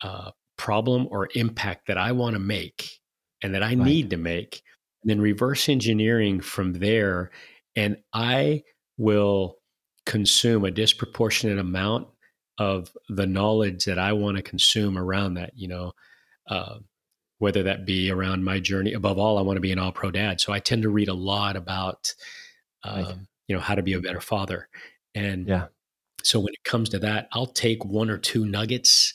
uh, 0.01 0.32
problem 0.58 1.08
or 1.12 1.30
impact 1.36 1.88
that 1.88 1.98
I 1.98 2.12
want 2.12 2.36
to 2.36 2.39
make 2.39 3.00
and 3.42 3.54
that 3.54 3.63
I 3.63 3.68
right. 3.68 3.77
need 3.77 4.10
to 4.12 4.18
make 4.18 4.62
and 5.04 5.10
then 5.10 5.22
reverse 5.22 5.70
engineering 5.70 6.42
from 6.42 6.74
there 6.74 7.32
and 7.75 7.98
I 8.13 8.63
will 8.98 9.58
consume 10.06 10.63
a 10.63 10.72
disproportionate 10.72 11.60
amount 11.60 12.08
of 12.58 12.96
the 13.10 13.25
knowledge 13.25 13.86
that 13.86 14.00
I 14.00 14.13
want 14.13 14.38
to 14.38 14.44
consume 14.44 14.98
around 14.98 15.34
that 15.34 15.51
you 15.56 15.68
know 15.68 15.92
uh, 16.50 16.77
whether 17.39 17.63
that 17.63 17.86
be 17.86 18.10
around 18.10 18.44
my 18.44 18.60
journey. 18.60 18.94
Above 18.94 19.18
all, 19.18 19.38
I 19.38 19.42
want 19.42 19.58
to 19.58 19.62
be 19.62 19.72
an 19.72 19.80
all 19.80 19.92
pro 19.92 20.12
dad. 20.12 20.39
So 20.39 20.54
I 20.54 20.60
tend 20.60 20.84
to 20.84 20.89
read 20.89 21.10
a 21.10 21.13
lot 21.13 21.56
about, 21.56 22.13
um, 22.84 23.04
right. 23.04 23.15
you 23.48 23.56
know, 23.56 23.62
how 23.62 23.75
to 23.75 23.84
be 23.84 23.94
a 23.94 24.00
better 24.00 24.22
father. 24.22 24.68
And 25.13 25.48
yeah. 25.48 25.68
So 26.25 26.39
when 26.39 26.53
it 26.53 26.63
comes 26.63 26.89
to 26.89 27.00
that, 27.00 27.27
I'll 27.34 27.46
take 27.46 27.86
one 27.86 28.10
or 28.10 28.17
two 28.17 28.46
nuggets 28.46 29.13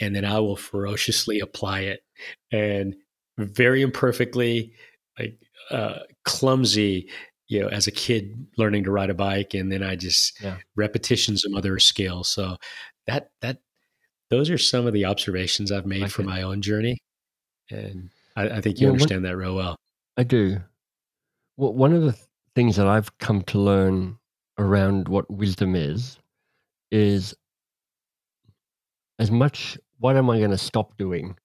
and 0.00 0.16
then 0.16 0.24
I 0.24 0.40
will 0.40 0.56
ferociously 0.56 1.40
apply 1.40 1.80
it 1.80 2.00
and 2.50 2.96
very 3.38 3.82
imperfectly, 3.82 4.72
like 5.18 5.38
uh, 5.70 5.98
clumsy, 6.24 7.10
you 7.48 7.60
know, 7.60 7.68
as 7.68 7.86
a 7.86 7.90
kid 7.90 8.46
learning 8.56 8.84
to 8.84 8.90
ride 8.90 9.10
a 9.10 9.14
bike. 9.14 9.52
And 9.52 9.70
then 9.70 9.82
I 9.82 9.96
just 9.96 10.40
yeah. 10.42 10.56
repetition 10.76 11.36
some 11.36 11.54
other 11.54 11.78
skills. 11.78 12.28
So 12.28 12.56
that, 13.06 13.30
that 13.42 13.58
those 14.30 14.48
are 14.48 14.58
some 14.58 14.86
of 14.86 14.94
the 14.94 15.04
observations 15.04 15.70
I've 15.70 15.86
made 15.86 16.10
for 16.10 16.22
my 16.22 16.40
own 16.40 16.62
journey. 16.62 16.96
And 17.70 18.08
I, 18.34 18.48
I 18.48 18.60
think 18.62 18.80
you 18.80 18.86
yeah, 18.86 18.92
understand 18.92 19.26
that 19.26 19.36
real 19.36 19.54
well. 19.54 19.76
I 20.16 20.22
do. 20.22 20.58
Well, 21.58 21.74
one 21.74 21.92
of 21.92 22.02
the 22.02 22.12
th- 22.12 22.24
things 22.54 22.76
that 22.76 22.86
I've 22.86 23.16
come 23.18 23.42
to 23.42 23.58
learn 23.58 24.18
around 24.58 25.08
what 25.08 25.30
wisdom 25.30 25.76
is, 25.76 26.18
is 26.90 27.34
as 29.18 29.30
much 29.30 29.78
what 29.98 30.16
am 30.16 30.28
I 30.30 30.38
going 30.38 30.50
to 30.50 30.58
stop 30.58 30.96
doing 30.96 31.36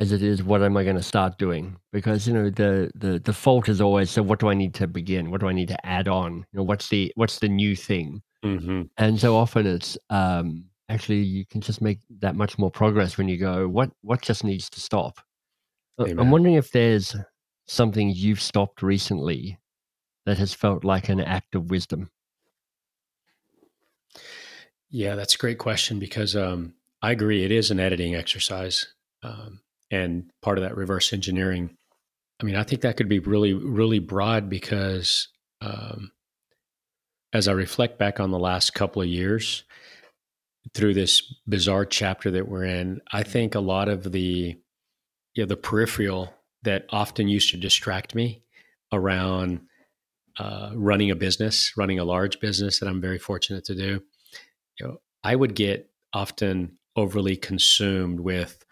as 0.00 0.12
it 0.12 0.22
is 0.22 0.42
what 0.42 0.62
am 0.62 0.76
I 0.76 0.82
going 0.82 0.96
to 0.96 1.02
start 1.02 1.38
doing? 1.38 1.76
Because 1.92 2.26
you 2.26 2.32
know 2.32 2.48
the 2.48 2.90
the 2.94 3.20
default 3.20 3.68
is 3.68 3.80
always 3.80 4.10
so 4.10 4.22
what 4.22 4.40
do 4.40 4.48
I 4.48 4.54
need 4.54 4.74
to 4.74 4.86
begin? 4.86 5.30
What 5.30 5.40
do 5.40 5.48
I 5.48 5.52
need 5.52 5.68
to 5.68 5.86
add 5.86 6.08
on? 6.08 6.38
You 6.52 6.58
know 6.58 6.62
what's 6.62 6.88
the 6.88 7.12
what's 7.16 7.38
the 7.38 7.48
new 7.48 7.76
thing? 7.76 8.22
Mm-hmm. 8.44 8.82
And 8.96 9.20
so 9.20 9.36
often 9.36 9.66
it's 9.66 9.98
um, 10.08 10.64
actually 10.88 11.18
you 11.18 11.44
can 11.44 11.60
just 11.60 11.82
make 11.82 11.98
that 12.20 12.34
much 12.34 12.58
more 12.58 12.70
progress 12.70 13.18
when 13.18 13.28
you 13.28 13.36
go 13.36 13.68
what 13.68 13.90
what 14.00 14.22
just 14.22 14.42
needs 14.42 14.70
to 14.70 14.80
stop. 14.80 15.20
Uh, 15.98 16.06
I'm 16.18 16.30
wondering 16.30 16.54
if 16.54 16.72
there's 16.72 17.14
something 17.68 18.10
you've 18.10 18.40
stopped 18.40 18.82
recently 18.82 19.58
that 20.24 20.38
has 20.38 20.54
felt 20.54 20.82
like 20.82 21.10
an 21.10 21.20
act 21.20 21.54
of 21.54 21.70
wisdom. 21.70 22.10
Yeah, 24.90 25.14
that's 25.14 25.34
a 25.34 25.38
great 25.38 25.58
question 25.58 25.98
because 25.98 26.34
um, 26.36 26.74
I 27.00 27.12
agree. 27.12 27.44
It 27.44 27.52
is 27.52 27.70
an 27.70 27.80
editing 27.80 28.14
exercise. 28.14 28.86
Um, 29.22 29.60
and 29.90 30.30
part 30.42 30.58
of 30.58 30.62
that 30.62 30.76
reverse 30.76 31.12
engineering. 31.12 31.76
I 32.40 32.44
mean, 32.44 32.56
I 32.56 32.62
think 32.62 32.82
that 32.82 32.96
could 32.96 33.08
be 33.08 33.18
really, 33.18 33.52
really 33.52 33.98
broad 33.98 34.48
because 34.48 35.28
um, 35.60 36.12
as 37.32 37.48
I 37.48 37.52
reflect 37.52 37.98
back 37.98 38.20
on 38.20 38.30
the 38.30 38.38
last 38.38 38.74
couple 38.74 39.02
of 39.02 39.08
years 39.08 39.64
through 40.74 40.94
this 40.94 41.22
bizarre 41.48 41.84
chapter 41.84 42.30
that 42.30 42.48
we're 42.48 42.64
in, 42.64 43.00
I 43.12 43.22
think 43.22 43.54
a 43.54 43.60
lot 43.60 43.88
of 43.88 44.10
the 44.12 44.56
you 45.34 45.42
know, 45.42 45.46
the 45.46 45.56
peripheral 45.56 46.32
that 46.62 46.86
often 46.90 47.28
used 47.28 47.50
to 47.50 47.56
distract 47.56 48.14
me 48.14 48.42
around 48.92 49.60
uh, 50.38 50.70
running 50.74 51.10
a 51.10 51.16
business, 51.16 51.72
running 51.76 51.98
a 51.98 52.04
large 52.04 52.40
business 52.40 52.80
that 52.80 52.88
I'm 52.88 53.00
very 53.00 53.18
fortunate 53.18 53.64
to 53.66 53.74
do. 53.74 54.02
You 54.80 54.86
know, 54.86 55.00
I 55.22 55.36
would 55.36 55.54
get 55.54 55.90
often 56.12 56.78
overly 56.96 57.36
consumed 57.36 58.20
with 58.20 58.64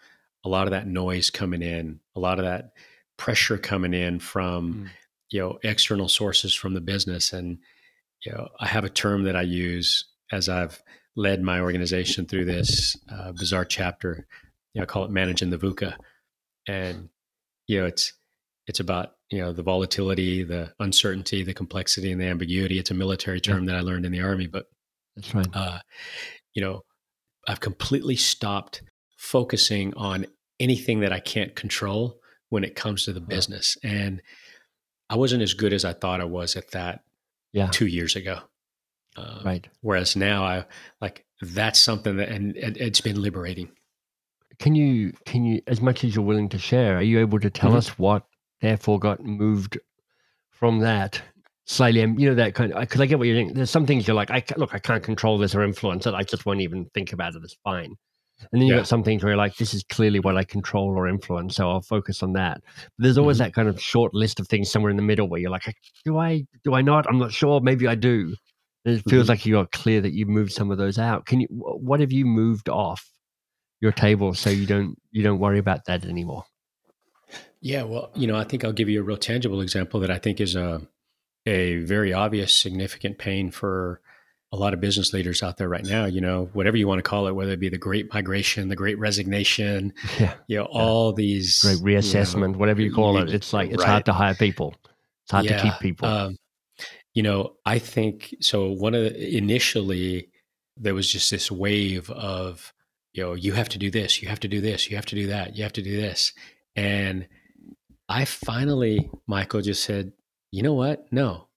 a 0.43 0.49
lot 0.49 0.67
of 0.67 0.71
that 0.71 0.87
noise 0.87 1.29
coming 1.29 1.61
in, 1.61 1.99
a 2.15 2.19
lot 2.19 2.39
of 2.39 2.45
that 2.45 2.71
pressure 3.17 3.57
coming 3.57 3.93
in 3.93 4.19
from 4.19 4.73
mm. 4.73 4.89
you 5.29 5.39
know 5.39 5.59
external 5.63 6.07
sources 6.07 6.53
from 6.53 6.73
the 6.73 6.81
business, 6.81 7.33
and 7.33 7.59
you 8.25 8.31
know 8.31 8.49
I 8.59 8.67
have 8.67 8.85
a 8.85 8.89
term 8.89 9.23
that 9.23 9.35
I 9.35 9.43
use 9.43 10.05
as 10.31 10.49
I've 10.49 10.81
led 11.15 11.41
my 11.41 11.59
organization 11.59 12.25
through 12.25 12.45
this 12.45 12.95
uh, 13.11 13.31
bizarre 13.33 13.65
chapter. 13.65 14.27
You 14.73 14.79
know, 14.79 14.83
I 14.83 14.85
call 14.85 15.05
it 15.05 15.11
managing 15.11 15.49
the 15.49 15.57
VUCA, 15.57 15.95
and 16.67 17.09
you 17.67 17.79
know 17.79 17.85
it's 17.85 18.13
it's 18.67 18.79
about 18.79 19.15
you 19.29 19.39
know 19.39 19.53
the 19.53 19.63
volatility, 19.63 20.43
the 20.43 20.73
uncertainty, 20.79 21.43
the 21.43 21.53
complexity, 21.53 22.11
and 22.11 22.19
the 22.19 22.25
ambiguity. 22.25 22.79
It's 22.79 22.91
a 22.91 22.95
military 22.95 23.41
term 23.41 23.65
that 23.65 23.75
I 23.75 23.81
learned 23.81 24.05
in 24.05 24.11
the 24.11 24.21
army, 24.21 24.47
but 24.47 24.67
that's 25.19 25.35
right. 25.35 25.47
Uh, 25.53 25.79
you 26.53 26.61
know, 26.61 26.81
I've 27.47 27.59
completely 27.59 28.15
stopped 28.15 28.81
focusing 29.17 29.93
on 29.95 30.25
anything 30.59 31.01
that 31.01 31.13
I 31.13 31.19
can't 31.19 31.55
control 31.55 32.19
when 32.49 32.63
it 32.63 32.75
comes 32.75 33.05
to 33.05 33.13
the 33.13 33.21
business. 33.21 33.77
And 33.83 34.21
I 35.09 35.15
wasn't 35.15 35.43
as 35.43 35.53
good 35.53 35.73
as 35.73 35.85
I 35.85 35.93
thought 35.93 36.21
I 36.21 36.25
was 36.25 36.55
at 36.55 36.71
that 36.71 37.01
yeah. 37.53 37.67
two 37.71 37.87
years 37.87 38.15
ago. 38.15 38.39
Um, 39.17 39.41
right. 39.43 39.67
Whereas 39.81 40.15
now 40.15 40.43
I 40.43 40.65
like 41.01 41.25
that's 41.41 41.79
something 41.79 42.17
that, 42.17 42.29
and, 42.29 42.55
and, 42.57 42.77
it's 42.77 43.01
been 43.01 43.21
liberating. 43.21 43.71
Can 44.59 44.75
you, 44.75 45.13
can 45.25 45.45
you, 45.45 45.61
as 45.67 45.81
much 45.81 46.03
as 46.03 46.15
you're 46.15 46.25
willing 46.25 46.49
to 46.49 46.57
share, 46.57 46.97
are 46.97 47.01
you 47.01 47.19
able 47.19 47.39
to 47.39 47.49
tell 47.49 47.71
mm-hmm. 47.71 47.77
us 47.77 47.97
what 47.97 48.25
therefore 48.61 48.99
got 48.99 49.23
moved 49.23 49.79
from 50.51 50.79
that 50.79 51.21
slightly, 51.69 52.01
you 52.01 52.27
know, 52.27 52.33
that 52.33 52.55
kind 52.55 52.73
of, 52.73 52.79
because 52.81 52.99
I 52.99 53.05
get 53.05 53.19
what 53.19 53.27
you're 53.27 53.37
saying. 53.37 53.53
There's 53.53 53.69
some 53.69 53.85
things 53.85 54.07
you're 54.07 54.15
like, 54.15 54.31
I 54.31 54.43
look, 54.57 54.73
I 54.73 54.79
can't 54.79 55.03
control 55.03 55.37
this 55.37 55.53
or 55.53 55.63
influence 55.63 56.07
it. 56.07 56.15
I 56.15 56.23
just 56.23 56.45
won't 56.47 56.61
even 56.61 56.85
think 56.95 57.13
about 57.13 57.35
it. 57.35 57.43
It's 57.43 57.55
fine. 57.63 57.93
And 58.51 58.59
then 58.59 58.67
you 58.67 58.73
yeah. 58.73 58.79
got 58.79 58.87
some 58.87 59.03
things 59.03 59.21
where 59.21 59.31
you're 59.31 59.37
like, 59.37 59.55
this 59.57 59.73
is 59.73 59.83
clearly 59.83 60.19
what 60.19 60.35
I 60.35 60.45
control 60.45 60.97
or 60.97 61.07
influence, 61.07 61.57
so 61.57 61.69
I'll 61.69 61.81
focus 61.81 62.23
on 62.23 62.33
that. 62.33 62.61
But 62.97 63.03
there's 63.03 63.17
always 63.17 63.37
mm-hmm. 63.37 63.45
that 63.45 63.53
kind 63.53 63.67
of 63.67 63.79
short 63.79 64.13
list 64.15 64.39
of 64.39 64.47
things 64.47 64.71
somewhere 64.71 64.89
in 64.89 64.95
the 64.95 65.03
middle 65.03 65.29
where 65.29 65.39
you're 65.39 65.51
like, 65.51 65.71
do 66.05 66.17
I, 66.17 66.45
do 66.63 66.73
I 66.73 66.81
not? 66.81 67.05
I'm 67.07 67.19
not 67.19 67.33
sure. 67.33 67.61
Maybe 67.61 67.85
I 67.87 67.95
do. 67.95 68.33
And 68.85 68.97
it 68.97 69.03
feels 69.07 69.23
mm-hmm. 69.23 69.29
like 69.29 69.45
you 69.45 69.53
got 69.53 69.71
clear 69.71 70.01
that 70.01 70.13
you 70.13 70.25
moved 70.25 70.53
some 70.53 70.71
of 70.71 70.77
those 70.77 70.97
out. 70.97 71.25
Can 71.25 71.41
you? 71.41 71.47
What 71.51 71.99
have 71.99 72.13
you 72.13 72.25
moved 72.25 72.69
off 72.69 73.05
your 73.81 73.91
table 73.91 74.33
so 74.33 74.49
you 74.49 74.65
don't 74.65 74.95
you 75.11 75.21
don't 75.21 75.39
worry 75.39 75.59
about 75.59 75.85
that 75.85 76.05
anymore? 76.05 76.45
Yeah, 77.61 77.83
well, 77.83 78.09
you 78.15 78.25
know, 78.25 78.37
I 78.37 78.45
think 78.45 78.63
I'll 78.63 78.71
give 78.71 78.87
you 78.87 79.01
a 79.01 79.03
real 79.03 79.17
tangible 79.17 79.59
example 79.59 79.99
that 79.99 80.09
I 80.09 80.17
think 80.17 80.39
is 80.39 80.55
a 80.55 80.81
a 81.49 81.77
very 81.77 82.13
obvious, 82.13 82.53
significant 82.53 83.17
pain 83.17 83.49
for 83.51 84.01
a 84.51 84.57
lot 84.57 84.73
of 84.73 84.79
business 84.79 85.13
leaders 85.13 85.43
out 85.43 85.57
there 85.57 85.69
right 85.69 85.85
now, 85.85 86.05
you 86.05 86.21
know, 86.21 86.49
whatever 86.53 86.75
you 86.75 86.87
want 86.87 86.97
to 86.99 87.07
call 87.07 87.27
it, 87.27 87.35
whether 87.35 87.51
it 87.51 87.59
be 87.59 87.69
the 87.69 87.77
great 87.77 88.11
migration, 88.13 88.67
the 88.67 88.75
great 88.75 88.97
resignation, 88.97 89.93
yeah. 90.19 90.33
you 90.47 90.57
know, 90.57 90.67
yeah. 90.71 90.79
all 90.79 91.13
these 91.13 91.61
great 91.61 91.77
reassessment, 91.77 92.47
you 92.47 92.53
know, 92.53 92.57
whatever 92.57 92.81
you 92.81 92.93
call 92.93 93.17
it. 93.17 93.29
It's 93.31 93.53
like, 93.53 93.69
it's 93.69 93.83
right. 93.83 93.89
hard 93.89 94.05
to 94.05 94.13
hire 94.13 94.33
people. 94.33 94.75
It's 95.23 95.31
hard 95.31 95.45
yeah. 95.45 95.57
to 95.57 95.63
keep 95.63 95.79
people. 95.79 96.07
Um, 96.07 96.37
you 97.13 97.23
know, 97.23 97.55
I 97.65 97.79
think 97.79 98.35
so. 98.39 98.71
One 98.71 98.95
of 98.95 99.03
the, 99.03 99.37
initially 99.37 100.29
there 100.77 100.95
was 100.95 101.11
just 101.11 101.29
this 101.29 101.51
wave 101.51 102.09
of, 102.09 102.73
you 103.13 103.23
know, 103.23 103.33
you 103.33 103.53
have 103.53 103.69
to 103.69 103.77
do 103.77 103.91
this, 103.91 104.21
you 104.21 104.29
have 104.29 104.39
to 104.39 104.47
do 104.47 104.61
this, 104.61 104.89
you 104.89 104.95
have 104.95 105.05
to 105.07 105.15
do 105.15 105.27
that, 105.27 105.55
you 105.55 105.63
have 105.63 105.73
to 105.73 105.81
do 105.81 105.95
this. 105.95 106.33
And 106.75 107.27
I 108.07 108.25
finally, 108.25 109.09
Michael 109.27 109.61
just 109.61 109.83
said, 109.83 110.13
you 110.51 110.63
know 110.63 110.73
what? 110.73 111.05
No, 111.11 111.47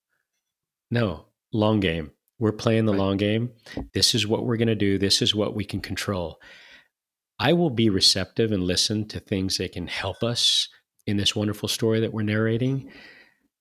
no, 0.90 1.26
long 1.52 1.80
game 1.80 2.12
we're 2.42 2.50
playing 2.50 2.86
the 2.86 2.92
right. 2.92 2.98
long 2.98 3.16
game. 3.18 3.52
This 3.94 4.16
is 4.16 4.26
what 4.26 4.44
we're 4.44 4.56
going 4.56 4.66
to 4.66 4.74
do. 4.74 4.98
This 4.98 5.22
is 5.22 5.32
what 5.32 5.54
we 5.54 5.64
can 5.64 5.80
control. 5.80 6.40
I 7.38 7.52
will 7.52 7.70
be 7.70 7.88
receptive 7.88 8.50
and 8.50 8.64
listen 8.64 9.06
to 9.08 9.20
things 9.20 9.58
that 9.58 9.70
can 9.70 9.86
help 9.86 10.24
us 10.24 10.68
in 11.06 11.16
this 11.16 11.36
wonderful 11.36 11.68
story 11.68 12.00
that 12.00 12.12
we're 12.12 12.22
narrating. 12.22 12.90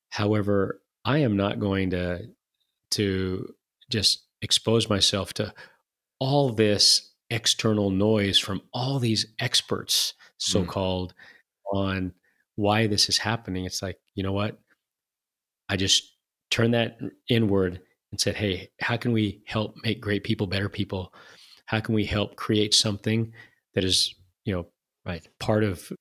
However, 0.09 0.81
I 1.05 1.19
am 1.19 1.37
not 1.37 1.59
going 1.59 1.91
to 1.91 2.23
to 2.91 3.53
just 3.91 4.25
expose 4.41 4.89
myself 4.89 5.31
to 5.35 5.53
all 6.19 6.49
this 6.49 7.13
external 7.29 7.91
noise 7.91 8.39
from 8.39 8.63
all 8.73 8.97
these 8.97 9.27
experts 9.39 10.15
so 10.39 10.65
called 10.65 11.13
mm. 11.71 11.77
on 11.77 12.13
why 12.55 12.87
this 12.87 13.09
is 13.09 13.19
happening. 13.19 13.65
It's 13.65 13.83
like, 13.83 13.99
you 14.15 14.23
know 14.23 14.33
what? 14.33 14.57
I 15.71 15.77
just 15.77 16.17
turned 16.49 16.73
that 16.73 16.99
inward 17.29 17.81
and 18.11 18.19
said, 18.19 18.35
Hey, 18.35 18.69
how 18.81 18.97
can 18.97 19.13
we 19.13 19.41
help 19.47 19.75
make 19.83 20.01
great 20.01 20.25
people 20.25 20.45
better 20.45 20.67
people? 20.67 21.13
How 21.65 21.79
can 21.79 21.95
we 21.95 22.05
help 22.05 22.35
create 22.35 22.73
something 22.73 23.31
that 23.73 23.85
is, 23.85 24.13
you 24.43 24.53
know, 24.53 24.67
right, 25.05 25.25
part 25.39 25.63
of 25.63 25.91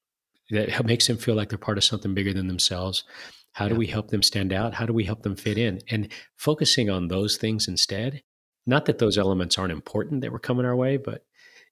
that 0.51 0.85
makes 0.85 1.07
them 1.07 1.17
feel 1.17 1.37
like 1.37 1.49
they're 1.49 1.59
part 1.59 1.79
of 1.79 1.85
something 1.85 2.15
bigger 2.15 2.33
than 2.33 2.49
themselves? 2.49 3.05
How 3.53 3.69
do 3.69 3.77
we 3.77 3.87
help 3.87 4.09
them 4.09 4.25
stand 4.25 4.53
out? 4.53 4.75
How 4.75 4.87
do 4.87 4.93
we 4.93 5.05
help 5.05 5.23
them 5.23 5.37
fit 5.37 5.57
in? 5.57 5.81
And 5.89 6.09
focusing 6.37 6.91
on 6.91 7.07
those 7.07 7.37
things 7.37 7.69
instead, 7.69 8.23
not 8.67 8.87
that 8.87 8.99
those 8.99 9.19
elements 9.19 9.57
aren't 9.57 9.73
important 9.73 10.23
that 10.23 10.33
were 10.33 10.41
coming 10.41 10.67
our 10.67 10.77
way, 10.77 10.97
but 10.97 11.25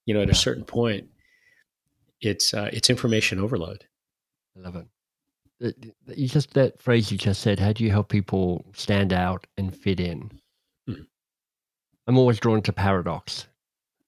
you 0.06 0.14
know, 0.14 0.22
at 0.22 0.30
a 0.30 0.34
certain 0.34 0.64
point, 0.64 1.08
it's 2.20 2.54
uh, 2.54 2.70
it's 2.72 2.90
information 2.90 3.40
overload. 3.40 3.86
I 4.56 4.60
love 4.60 4.76
it 4.76 4.86
you 5.60 6.28
just 6.28 6.54
that 6.54 6.80
phrase 6.80 7.10
you 7.10 7.18
just 7.18 7.40
said 7.40 7.58
how 7.58 7.72
do 7.72 7.82
you 7.84 7.90
help 7.90 8.08
people 8.08 8.64
stand 8.74 9.12
out 9.12 9.46
and 9.56 9.74
fit 9.76 10.00
in? 10.00 10.30
Mm. 10.88 11.06
i'm 12.06 12.18
always 12.18 12.38
drawn 12.38 12.62
to 12.62 12.72
paradox. 12.72 13.46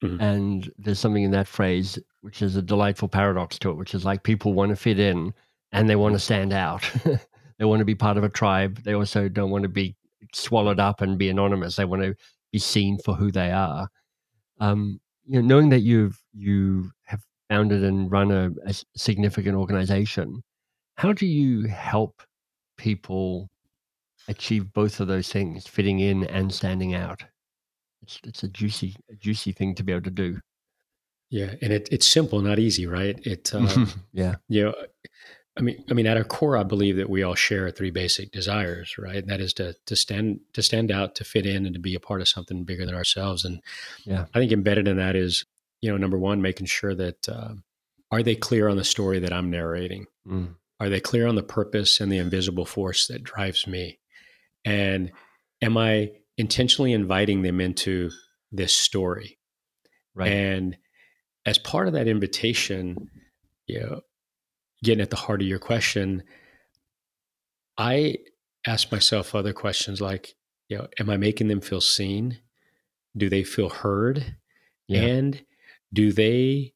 Mm. 0.02 0.20
and 0.20 0.70
there's 0.78 0.98
something 0.98 1.24
in 1.24 1.30
that 1.32 1.48
phrase 1.48 1.98
which 2.22 2.40
is 2.40 2.56
a 2.56 2.62
delightful 2.62 3.08
paradox 3.08 3.58
to 3.58 3.70
it 3.70 3.74
which 3.74 3.94
is 3.94 4.04
like 4.04 4.22
people 4.22 4.54
want 4.54 4.70
to 4.70 4.76
fit 4.76 4.98
in 4.98 5.34
and 5.72 5.88
they 5.88 5.96
want 5.96 6.14
to 6.14 6.18
stand 6.18 6.52
out. 6.52 6.82
They 7.60 7.66
want 7.66 7.80
to 7.80 7.84
be 7.84 7.94
part 7.94 8.16
of 8.16 8.24
a 8.24 8.30
tribe. 8.30 8.82
They 8.84 8.94
also 8.94 9.28
don't 9.28 9.50
want 9.50 9.64
to 9.64 9.68
be 9.68 9.94
swallowed 10.32 10.80
up 10.80 11.02
and 11.02 11.18
be 11.18 11.28
anonymous. 11.28 11.76
They 11.76 11.84
want 11.84 12.02
to 12.02 12.14
be 12.52 12.58
seen 12.58 12.96
for 13.04 13.14
who 13.14 13.30
they 13.30 13.52
are. 13.52 13.86
Um, 14.60 14.98
you 15.26 15.40
know 15.40 15.46
knowing 15.46 15.68
that 15.68 15.80
you've 15.80 16.18
you 16.32 16.90
have 17.04 17.20
founded 17.50 17.84
and 17.84 18.10
run 18.10 18.30
a, 18.30 18.50
a 18.64 18.74
significant 18.96 19.56
organization 19.56 20.42
how 21.00 21.14
do 21.14 21.24
you 21.24 21.66
help 21.66 22.22
people 22.76 23.48
achieve 24.28 24.70
both 24.74 25.00
of 25.00 25.08
those 25.08 25.32
things, 25.32 25.66
fitting 25.66 25.98
in 25.98 26.24
and 26.24 26.52
standing 26.52 26.94
out? 26.94 27.24
It's 28.02 28.20
it's 28.22 28.42
a 28.42 28.48
juicy 28.48 28.96
a 29.10 29.14
juicy 29.14 29.52
thing 29.52 29.74
to 29.76 29.82
be 29.82 29.92
able 29.92 30.02
to 30.02 30.10
do. 30.10 30.40
Yeah, 31.30 31.54
and 31.62 31.72
it, 31.72 31.88
it's 31.90 32.06
simple, 32.06 32.42
not 32.42 32.58
easy, 32.58 32.86
right? 32.86 33.18
It 33.24 33.50
uh, 33.54 33.86
yeah, 34.12 34.34
you 34.48 34.64
know, 34.64 34.74
I 35.56 35.62
mean, 35.62 35.82
I 35.90 35.94
mean, 35.94 36.06
at 36.06 36.18
our 36.18 36.24
core, 36.24 36.58
I 36.58 36.64
believe 36.64 36.98
that 36.98 37.08
we 37.08 37.22
all 37.22 37.34
share 37.34 37.70
three 37.70 37.90
basic 37.90 38.30
desires, 38.30 38.98
right? 38.98 39.16
And 39.16 39.28
that 39.30 39.40
is 39.40 39.54
to 39.54 39.74
to 39.86 39.96
stand 39.96 40.40
to 40.52 40.60
stand 40.60 40.90
out, 40.90 41.14
to 41.14 41.24
fit 41.24 41.46
in, 41.46 41.64
and 41.64 41.74
to 41.74 41.80
be 41.80 41.94
a 41.94 42.00
part 42.00 42.20
of 42.20 42.28
something 42.28 42.64
bigger 42.64 42.84
than 42.84 42.94
ourselves. 42.94 43.46
And 43.46 43.62
yeah, 44.04 44.26
I 44.34 44.38
think 44.38 44.52
embedded 44.52 44.86
in 44.86 44.98
that 44.98 45.16
is, 45.16 45.46
you 45.80 45.90
know, 45.90 45.96
number 45.96 46.18
one, 46.18 46.42
making 46.42 46.66
sure 46.66 46.94
that 46.94 47.26
uh, 47.26 47.54
are 48.10 48.22
they 48.22 48.36
clear 48.36 48.68
on 48.68 48.76
the 48.76 48.84
story 48.84 49.18
that 49.20 49.32
I'm 49.32 49.50
narrating? 49.50 50.04
Mm. 50.28 50.56
Are 50.80 50.88
they 50.88 51.00
clear 51.00 51.26
on 51.26 51.34
the 51.34 51.42
purpose 51.42 52.00
and 52.00 52.10
the 52.10 52.18
invisible 52.18 52.64
force 52.64 53.06
that 53.08 53.22
drives 53.22 53.66
me? 53.66 53.98
And 54.64 55.12
am 55.62 55.76
I 55.76 56.12
intentionally 56.38 56.94
inviting 56.94 57.42
them 57.42 57.60
into 57.60 58.10
this 58.50 58.72
story? 58.72 59.38
Right. 60.14 60.32
And 60.32 60.76
as 61.44 61.58
part 61.58 61.86
of 61.86 61.92
that 61.92 62.08
invitation, 62.08 62.96
you 63.66 63.80
know, 63.80 64.00
getting 64.82 65.02
at 65.02 65.10
the 65.10 65.16
heart 65.16 65.42
of 65.42 65.48
your 65.48 65.58
question, 65.58 66.22
I 67.76 68.16
ask 68.66 68.90
myself 68.90 69.34
other 69.34 69.52
questions 69.52 70.00
like, 70.00 70.34
you 70.68 70.78
know, 70.78 70.88
am 70.98 71.10
I 71.10 71.18
making 71.18 71.48
them 71.48 71.60
feel 71.60 71.80
seen? 71.80 72.38
Do 73.16 73.28
they 73.28 73.44
feel 73.44 73.68
heard? 73.68 74.36
Yeah. 74.88 75.02
And 75.02 75.44
do 75.92 76.12
they 76.12 76.72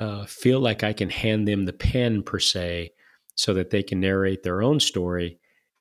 uh, 0.00 0.26
feel 0.26 0.60
like 0.60 0.84
I 0.84 0.92
can 0.92 1.10
hand 1.10 1.48
them 1.48 1.64
the 1.64 1.72
pen 1.72 2.22
per 2.22 2.38
se 2.38 2.92
so 3.38 3.54
that 3.54 3.70
they 3.70 3.82
can 3.82 4.00
narrate 4.00 4.42
their 4.42 4.60
own 4.60 4.80
story 4.80 5.38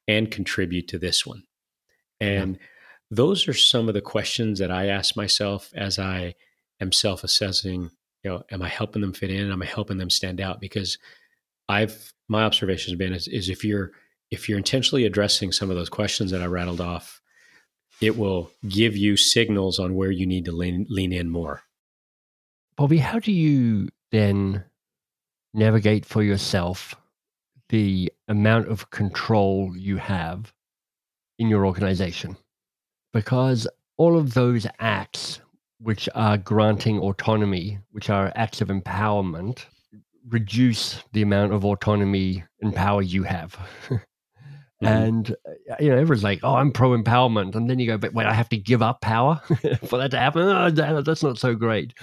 and 0.07 0.31
contribute 0.31 0.87
to 0.89 0.99
this 0.99 1.25
one? 1.25 1.43
And 2.21 2.55
yeah. 2.55 2.61
those 3.11 3.47
are 3.47 3.53
some 3.53 3.87
of 3.87 3.95
the 3.95 4.01
questions 4.01 4.59
that 4.59 4.71
I 4.71 4.87
ask 4.87 5.17
myself 5.17 5.71
as 5.75 5.99
I 5.99 6.35
am 6.79 6.91
self 6.91 7.23
assessing. 7.23 7.91
You 8.23 8.31
know, 8.31 8.43
am 8.51 8.61
I 8.61 8.69
helping 8.69 9.01
them 9.01 9.13
fit 9.13 9.31
in? 9.31 9.51
Am 9.51 9.61
I 9.61 9.65
helping 9.65 9.97
them 9.97 10.09
stand 10.09 10.39
out? 10.39 10.61
Because 10.61 10.97
I've 11.67 12.13
my 12.29 12.43
observation 12.43 12.91
has 12.91 12.97
been 12.97 13.13
is, 13.13 13.27
is 13.27 13.49
if 13.49 13.63
you're 13.63 13.91
if 14.29 14.47
you're 14.47 14.57
intentionally 14.57 15.05
addressing 15.05 15.51
some 15.51 15.69
of 15.69 15.75
those 15.75 15.89
questions 15.89 16.31
that 16.31 16.41
I 16.41 16.45
rattled 16.45 16.81
off, 16.81 17.21
it 18.01 18.17
will 18.17 18.51
give 18.67 18.95
you 18.95 19.17
signals 19.17 19.79
on 19.79 19.95
where 19.95 20.11
you 20.11 20.25
need 20.25 20.45
to 20.45 20.51
lean, 20.51 20.85
lean 20.89 21.13
in 21.13 21.29
more. 21.29 21.63
Bobby, 22.75 22.97
how 22.97 23.19
do 23.19 23.31
you 23.31 23.89
then 24.11 24.63
navigate 25.53 26.05
for 26.05 26.21
yourself 26.21 26.95
the 27.69 28.11
amount 28.27 28.67
of 28.67 28.89
control 28.91 29.73
you 29.75 29.97
have 29.97 30.53
in 31.39 31.49
your 31.49 31.65
organization? 31.65 32.37
Because 33.13 33.67
all 33.97 34.17
of 34.17 34.33
those 34.33 34.67
acts, 34.79 35.41
which 35.79 36.07
are 36.15 36.37
granting 36.37 36.99
autonomy, 36.99 37.79
which 37.91 38.09
are 38.09 38.31
acts 38.35 38.61
of 38.61 38.69
empowerment, 38.69 39.65
reduce 40.29 41.03
the 41.13 41.21
amount 41.21 41.53
of 41.53 41.65
autonomy 41.65 42.43
and 42.61 42.75
power 42.75 43.01
you 43.01 43.23
have. 43.23 43.57
Mm-hmm. 44.83 44.93
And 44.93 45.31
uh, 45.31 45.75
you 45.79 45.89
know, 45.89 45.97
everyone's 45.97 46.23
like, 46.23 46.41
"Oh, 46.43 46.53
I'm 46.53 46.71
pro 46.71 46.89
empowerment," 46.89 47.55
and 47.55 47.67
then 47.67 47.79
you 47.79 47.87
go, 47.87 47.97
"But 47.97 48.13
wait, 48.13 48.27
I 48.27 48.33
have 48.33 48.49
to 48.49 48.57
give 48.57 48.83
up 48.83 49.01
power 49.01 49.41
for 49.85 49.97
that 49.97 50.11
to 50.11 50.19
happen." 50.19 50.43
Oh, 50.43 51.01
that's 51.01 51.23
not 51.23 51.39
so 51.39 51.55
great. 51.55 51.93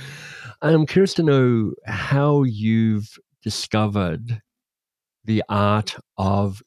And 0.60 0.74
I'm 0.74 0.86
curious 0.86 1.14
to 1.14 1.22
know 1.22 1.72
how 1.86 2.42
you've 2.42 3.16
discovered 3.42 4.42
the 5.24 5.42
art 5.48 5.96
of 6.16 6.62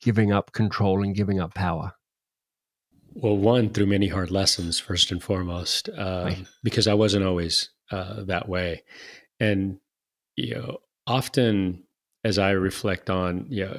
giving 0.00 0.32
up 0.32 0.52
control 0.52 1.02
and 1.02 1.14
giving 1.14 1.40
up 1.40 1.54
power. 1.54 1.92
Well, 3.14 3.36
one 3.36 3.70
through 3.70 3.86
many 3.86 4.08
hard 4.08 4.30
lessons, 4.30 4.78
first 4.78 5.10
and 5.10 5.22
foremost, 5.22 5.88
um, 5.96 6.24
right. 6.24 6.46
because 6.62 6.86
I 6.86 6.94
wasn't 6.94 7.24
always 7.24 7.70
uh, 7.90 8.22
that 8.24 8.48
way, 8.48 8.82
and 9.40 9.78
you 10.36 10.54
know, 10.54 10.78
often 11.06 11.82
as 12.22 12.38
I 12.38 12.50
reflect 12.50 13.10
on, 13.10 13.46
you 13.48 13.64
know, 13.64 13.78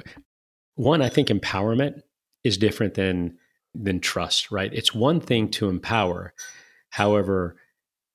one, 0.74 1.00
I 1.00 1.08
think 1.08 1.28
empowerment 1.28 2.02
is 2.44 2.58
different 2.58 2.94
than 2.94 3.38
than 3.74 4.00
trust, 4.00 4.50
right? 4.50 4.72
It's 4.74 4.94
one 4.94 5.20
thing 5.20 5.48
to 5.52 5.68
empower. 5.68 6.34
However, 6.90 7.56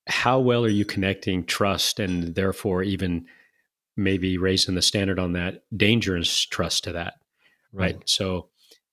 how 0.08 0.40
well 0.40 0.66
are 0.66 0.70
you 0.70 0.86
connecting 0.86 1.46
trust 1.46 2.00
and 2.00 2.36
therefore 2.36 2.84
even 2.84 3.26
maybe 3.98 4.38
raising 4.38 4.76
the 4.76 4.82
standard 4.82 5.20
on 5.20 5.34
that 5.34 5.64
dangerous 5.76 6.46
trust 6.46 6.84
to 6.86 6.94
that, 6.94 7.16
right? 7.72 7.96
right? 7.96 8.10
So, 8.10 8.50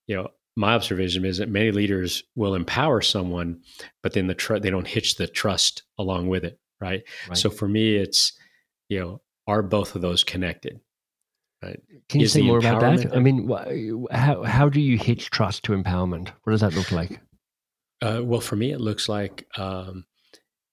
you 0.07 0.15
know, 0.15 0.29
my 0.55 0.73
observation 0.73 1.25
is 1.25 1.37
that 1.37 1.49
many 1.49 1.71
leaders 1.71 2.23
will 2.35 2.55
empower 2.55 3.01
someone, 3.01 3.61
but 4.01 4.13
then 4.13 4.27
the 4.27 4.35
tr- 4.35 4.59
they 4.59 4.69
don't 4.69 4.87
hitch 4.87 5.15
the 5.15 5.27
trust 5.27 5.83
along 5.97 6.27
with 6.27 6.43
it, 6.43 6.59
right? 6.79 7.03
right? 7.27 7.37
So 7.37 7.49
for 7.49 7.67
me, 7.67 7.95
it's 7.95 8.33
you 8.89 8.99
know, 8.99 9.21
are 9.47 9.63
both 9.63 9.95
of 9.95 10.01
those 10.01 10.23
connected? 10.23 10.79
Right. 11.63 11.79
Can 12.09 12.19
you 12.19 12.25
Is 12.25 12.33
say 12.33 12.41
more 12.41 12.59
about 12.59 12.81
that? 12.81 13.15
I 13.15 13.19
mean, 13.19 13.49
how 14.11 14.43
how 14.43 14.69
do 14.69 14.81
you 14.81 14.97
hitch 14.97 15.29
trust 15.29 15.63
to 15.63 15.71
empowerment? 15.71 16.29
What 16.43 16.51
does 16.51 16.61
that 16.61 16.75
look 16.75 16.91
like? 16.91 17.21
Uh, 18.01 18.19
well, 18.21 18.41
for 18.41 18.57
me, 18.57 18.71
it 18.71 18.81
looks 18.81 19.07
like 19.07 19.47
um, 19.57 20.05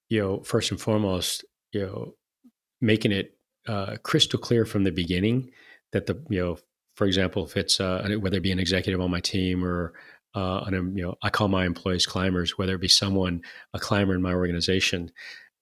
you 0.09 0.21
know, 0.21 0.43
first 0.43 0.73
and 0.73 0.81
foremost, 0.81 1.45
you 1.73 1.87
know, 1.87 2.15
making 2.81 3.13
it 3.13 3.39
uh, 3.67 3.97
crystal 4.03 4.39
clear 4.39 4.65
from 4.65 4.85
the 4.85 4.93
beginning 4.93 5.51
that 5.93 6.07
the 6.07 6.23
you 6.29 6.41
know, 6.41 6.59
for 6.97 7.07
example, 7.07 7.45
if 7.45 7.57
it's 7.57 7.81
uh, 7.81 8.09
whether 8.21 8.39
it 8.39 8.43
be 8.43 8.53
an 8.53 8.59
executive 8.59 9.01
on 9.01 9.11
my 9.11 9.21
team 9.21 9.65
or 9.65 9.93
uh, 10.35 10.61
an, 10.67 10.97
you 10.97 11.03
know, 11.03 11.17
I 11.23 11.31
call 11.31 11.49
my 11.49 11.67
employees 11.67 12.07
climbers, 12.07 12.57
whether 12.57 12.75
it 12.75 12.81
be 12.81 12.89
someone 12.89 13.43
a 13.75 13.79
climber 13.79 14.15
in 14.15 14.23
my 14.23 14.33
organization. 14.33 15.11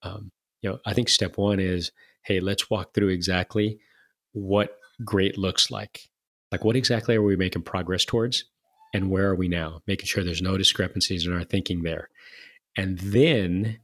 Um, 0.03 0.31
you 0.61 0.69
know, 0.69 0.79
I 0.85 0.93
think 0.93 1.09
step 1.09 1.37
one 1.37 1.59
is, 1.59 1.91
hey, 2.23 2.39
let's 2.39 2.69
walk 2.69 2.93
through 2.93 3.09
exactly 3.09 3.79
what 4.33 4.77
great 5.03 5.37
looks 5.37 5.71
like. 5.71 6.09
Like, 6.51 6.63
what 6.63 6.75
exactly 6.75 7.15
are 7.15 7.21
we 7.21 7.35
making 7.35 7.63
progress 7.63 8.05
towards? 8.05 8.45
And 8.93 9.09
where 9.09 9.29
are 9.29 9.35
we 9.35 9.47
now? 9.47 9.81
Making 9.87 10.07
sure 10.07 10.23
there's 10.23 10.41
no 10.41 10.57
discrepancies 10.57 11.25
in 11.25 11.33
our 11.33 11.43
thinking 11.43 11.83
there. 11.83 12.09
And 12.75 12.97
then 12.99 13.79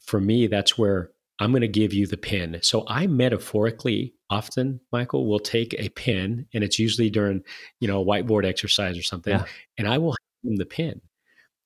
for 0.00 0.20
me, 0.20 0.46
that's 0.46 0.78
where 0.78 1.10
I'm 1.40 1.50
going 1.50 1.62
to 1.62 1.68
give 1.68 1.92
you 1.92 2.06
the 2.06 2.16
pin. 2.16 2.58
So 2.62 2.84
I 2.86 3.06
metaphorically 3.06 4.14
often, 4.30 4.80
Michael, 4.92 5.26
will 5.26 5.40
take 5.40 5.74
a 5.74 5.88
pin, 5.90 6.46
and 6.54 6.62
it's 6.62 6.78
usually 6.78 7.10
during, 7.10 7.42
you 7.80 7.88
know, 7.88 8.00
a 8.00 8.04
whiteboard 8.04 8.44
exercise 8.44 8.96
or 8.96 9.02
something, 9.02 9.32
yeah. 9.32 9.44
and 9.76 9.88
I 9.88 9.98
will 9.98 10.12
hand 10.12 10.52
them 10.52 10.56
the 10.56 10.66
pin. 10.66 11.00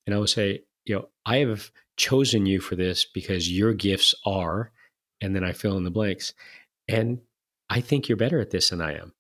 And 0.06 0.14
I 0.14 0.18
will 0.18 0.26
say, 0.26 0.62
you 0.86 0.94
know, 0.94 1.08
I 1.26 1.38
have 1.38 1.70
chosen 1.96 2.46
you 2.46 2.60
for 2.60 2.76
this 2.76 3.04
because 3.04 3.52
your 3.52 3.74
gifts 3.74 4.14
are, 4.24 4.72
and 5.20 5.36
then 5.36 5.44
I 5.44 5.52
fill 5.52 5.76
in 5.76 5.84
the 5.84 5.90
blanks. 5.90 6.32
And 6.88 7.20
I 7.68 7.82
think 7.82 8.08
you're 8.08 8.16
better 8.16 8.40
at 8.40 8.50
this 8.50 8.70
than 8.70 8.80
I 8.80 8.94
am. 8.94 9.12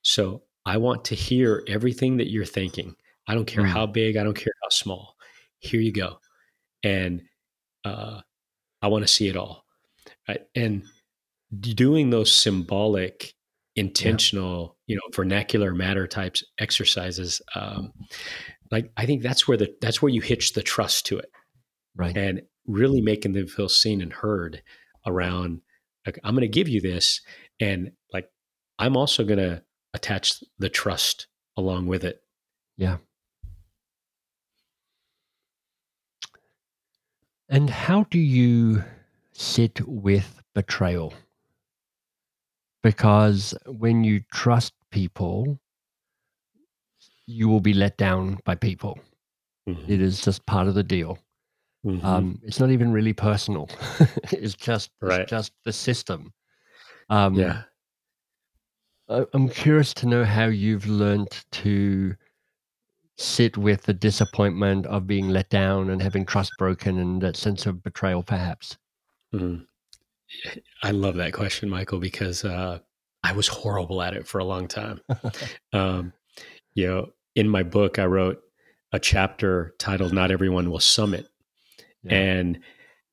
So 0.00 0.44
I 0.64 0.78
want 0.78 1.04
to 1.06 1.14
hear 1.14 1.62
everything 1.68 2.16
that 2.16 2.30
you're 2.30 2.46
thinking. 2.46 2.96
I 3.26 3.34
don't 3.34 3.46
care 3.46 3.64
mm. 3.64 3.68
how 3.68 3.86
big, 3.86 4.16
I 4.16 4.24
don't 4.24 4.36
care 4.36 4.52
how 4.62 4.68
small. 4.70 5.16
Here 5.58 5.80
you 5.80 5.92
go. 5.92 6.20
And 6.82 7.22
uh, 7.84 8.20
I 8.80 8.88
want 8.88 9.02
to 9.02 9.12
see 9.12 9.28
it 9.28 9.36
all. 9.36 9.63
Right? 10.28 10.42
And 10.54 10.84
doing 11.60 12.10
those 12.10 12.32
symbolic, 12.32 13.34
intentional, 13.76 14.76
yeah. 14.86 14.94
you 14.94 14.96
know, 14.96 15.14
vernacular 15.14 15.74
matter 15.74 16.06
types 16.06 16.42
exercises, 16.58 17.42
um, 17.54 17.92
like 18.70 18.90
I 18.96 19.06
think 19.06 19.22
that's 19.22 19.46
where 19.46 19.56
the 19.56 19.74
that's 19.80 20.00
where 20.00 20.10
you 20.10 20.20
hitch 20.20 20.52
the 20.52 20.62
trust 20.62 21.06
to 21.06 21.18
it, 21.18 21.30
right? 21.94 22.16
And 22.16 22.42
really 22.66 23.00
making 23.02 23.32
them 23.32 23.46
feel 23.46 23.68
seen 23.68 24.00
and 24.00 24.12
heard 24.12 24.62
around. 25.06 25.60
Like, 26.06 26.18
I'm 26.24 26.34
going 26.34 26.42
to 26.42 26.48
give 26.48 26.68
you 26.68 26.80
this, 26.80 27.20
and 27.60 27.92
like, 28.12 28.28
I'm 28.78 28.96
also 28.96 29.24
going 29.24 29.38
to 29.38 29.62
attach 29.94 30.42
the 30.58 30.68
trust 30.68 31.28
along 31.56 31.86
with 31.86 32.04
it. 32.04 32.20
Yeah. 32.76 32.98
And 37.48 37.70
how 37.70 38.04
do 38.10 38.18
you 38.18 38.82
sit 39.34 39.86
with 39.86 40.42
betrayal? 40.54 41.12
Because 42.82 43.54
when 43.66 44.04
you 44.04 44.22
trust 44.32 44.72
people, 44.90 45.58
you 47.26 47.48
will 47.48 47.60
be 47.60 47.74
let 47.74 47.96
down 47.96 48.38
by 48.44 48.54
people. 48.54 48.98
Mm-hmm. 49.68 49.90
It 49.90 50.00
is 50.00 50.20
just 50.20 50.44
part 50.46 50.68
of 50.68 50.74
the 50.74 50.82
deal. 50.82 51.18
Mm-hmm. 51.84 52.04
Um, 52.04 52.40
it's 52.42 52.60
not 52.60 52.70
even 52.70 52.92
really 52.92 53.12
personal. 53.12 53.68
it's 54.32 54.54
just 54.54 54.90
right. 55.00 55.20
it's 55.20 55.30
just 55.30 55.52
the 55.64 55.72
system. 55.72 56.32
Um, 57.10 57.34
yeah. 57.34 57.62
I'm 59.08 59.50
curious 59.50 59.92
to 59.94 60.06
know 60.06 60.24
how 60.24 60.46
you've 60.46 60.86
learned 60.86 61.28
to 61.52 62.14
sit 63.18 63.56
with 63.56 63.82
the 63.82 63.92
disappointment 63.92 64.86
of 64.86 65.06
being 65.06 65.28
let 65.28 65.50
down 65.50 65.90
and 65.90 66.00
having 66.00 66.24
trust 66.24 66.52
broken 66.58 66.98
and 66.98 67.20
that 67.20 67.36
sense 67.36 67.66
of 67.66 67.82
betrayal, 67.82 68.22
perhaps. 68.22 68.78
Mm-hmm. 69.34 69.64
I 70.82 70.90
love 70.90 71.16
that 71.16 71.32
question, 71.32 71.68
Michael, 71.68 71.98
because 71.98 72.44
uh, 72.44 72.78
I 73.22 73.32
was 73.32 73.48
horrible 73.48 74.02
at 74.02 74.14
it 74.14 74.26
for 74.26 74.38
a 74.38 74.44
long 74.44 74.68
time. 74.68 75.00
um, 75.72 76.12
you 76.74 76.86
know, 76.86 77.06
in 77.34 77.48
my 77.48 77.62
book, 77.62 77.98
I 77.98 78.06
wrote 78.06 78.40
a 78.92 78.98
chapter 78.98 79.74
titled 79.78 80.12
"Not 80.12 80.30
Everyone 80.30 80.70
Will 80.70 80.80
Summit," 80.80 81.28
yeah. 82.02 82.14
and 82.14 82.60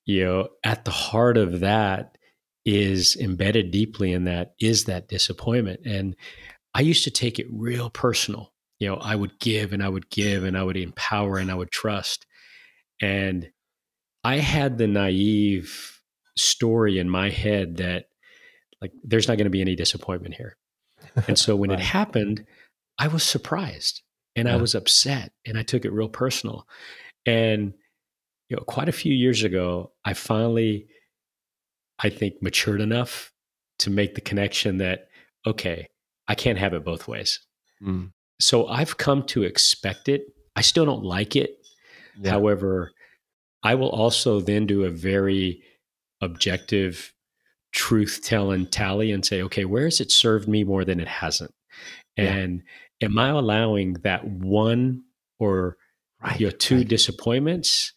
you 0.06 0.26
know, 0.26 0.50
at 0.64 0.86
the 0.86 0.92
heart 0.92 1.38
of 1.38 1.62
that 1.62 2.18
is 2.66 3.16
embedded 3.16 3.72
deeply 3.72 4.14
in 4.14 4.26
that 4.26 4.54
is 4.60 4.86
that 4.86 5.08
disappointment. 5.08 5.82
And 5.86 6.16
I 6.74 6.82
used 6.82 7.04
to 7.06 7.12
take 7.12 7.40
it 7.40 7.48
real 7.52 7.90
personal. 7.90 8.54
You 8.80 8.90
know, 8.90 8.96
I 8.96 9.16
would 9.16 9.40
give 9.40 9.74
and 9.74 9.84
I 9.84 9.90
would 9.90 10.10
give 10.10 10.44
and 10.44 10.58
I 10.58 10.64
would 10.64 10.78
empower 10.78 11.38
and 11.38 11.52
I 11.52 11.56
would 11.56 11.72
trust. 11.72 12.26
And 13.02 13.52
I 14.24 14.38
had 14.38 14.78
the 14.78 14.88
naive 14.88 16.01
story 16.42 17.00
in 17.00 17.10
my 17.10 17.30
head 17.30 17.78
that 17.78 18.06
like 18.82 18.92
there's 19.04 19.28
not 19.28 19.38
going 19.38 19.46
to 19.46 19.52
be 19.52 19.62
any 19.62 19.76
disappointment 19.76 20.36
here. 20.36 20.58
And 21.28 21.38
so 21.38 21.56
when 21.56 21.70
right. 21.72 21.80
it 21.80 21.84
happened, 21.84 22.46
I 22.98 23.08
was 23.08 23.24
surprised 23.24 24.02
and 24.36 24.48
yeah. 24.48 24.54
I 24.54 24.58
was 24.58 24.76
upset 24.76 25.32
and 25.46 25.58
I 25.58 25.64
took 25.64 25.86
it 25.86 25.92
real 25.92 26.10
personal. 26.10 26.68
And 27.26 27.74
you 28.50 28.58
know, 28.58 28.64
quite 28.64 28.90
a 28.90 28.94
few 28.94 29.14
years 29.14 29.44
ago, 29.44 29.92
I 30.04 30.14
finally 30.14 30.88
I 32.02 32.10
think, 32.10 32.42
matured 32.42 32.82
enough 32.82 33.32
to 33.80 33.90
make 33.90 34.16
the 34.16 34.22
connection 34.22 34.78
that 34.78 35.08
okay, 35.46 35.88
I 36.28 36.36
can't 36.36 36.58
have 36.58 36.74
it 36.74 36.84
both 36.84 37.08
ways. 37.08 37.40
Mm. 37.82 38.12
So 38.40 38.68
I've 38.68 38.98
come 38.98 39.24
to 39.28 39.44
expect 39.44 40.10
it. 40.10 40.24
I 40.56 40.62
still 40.62 40.86
don't 40.86 41.04
like 41.04 41.36
it. 41.36 41.58
Yeah. 42.20 42.32
However, 42.32 42.92
I 43.64 43.76
will 43.76 43.90
also 43.90 44.40
then 44.40 44.66
do 44.66 44.84
a 44.84 44.90
very 44.90 45.64
objective 46.22 47.14
truth 47.72 48.22
telling 48.24 48.68
tally 48.68 49.12
and 49.12 49.26
say, 49.26 49.42
okay, 49.42 49.66
where 49.66 49.86
has 49.86 50.02
it 50.02 50.12
served 50.12 50.48
me 50.48 50.64
more 50.64 50.84
than 50.86 51.00
it 51.00 51.08
hasn't? 51.08 51.54
Yeah. 52.18 52.26
And 52.26 52.64
am 53.02 53.18
I 53.18 53.30
allowing 53.30 53.94
that 54.04 54.26
one 54.28 55.04
or 55.40 55.78
right. 56.24 56.40
you 56.40 56.48
know 56.48 56.52
two 56.52 56.78
right. 56.78 56.88
disappointments? 56.88 57.94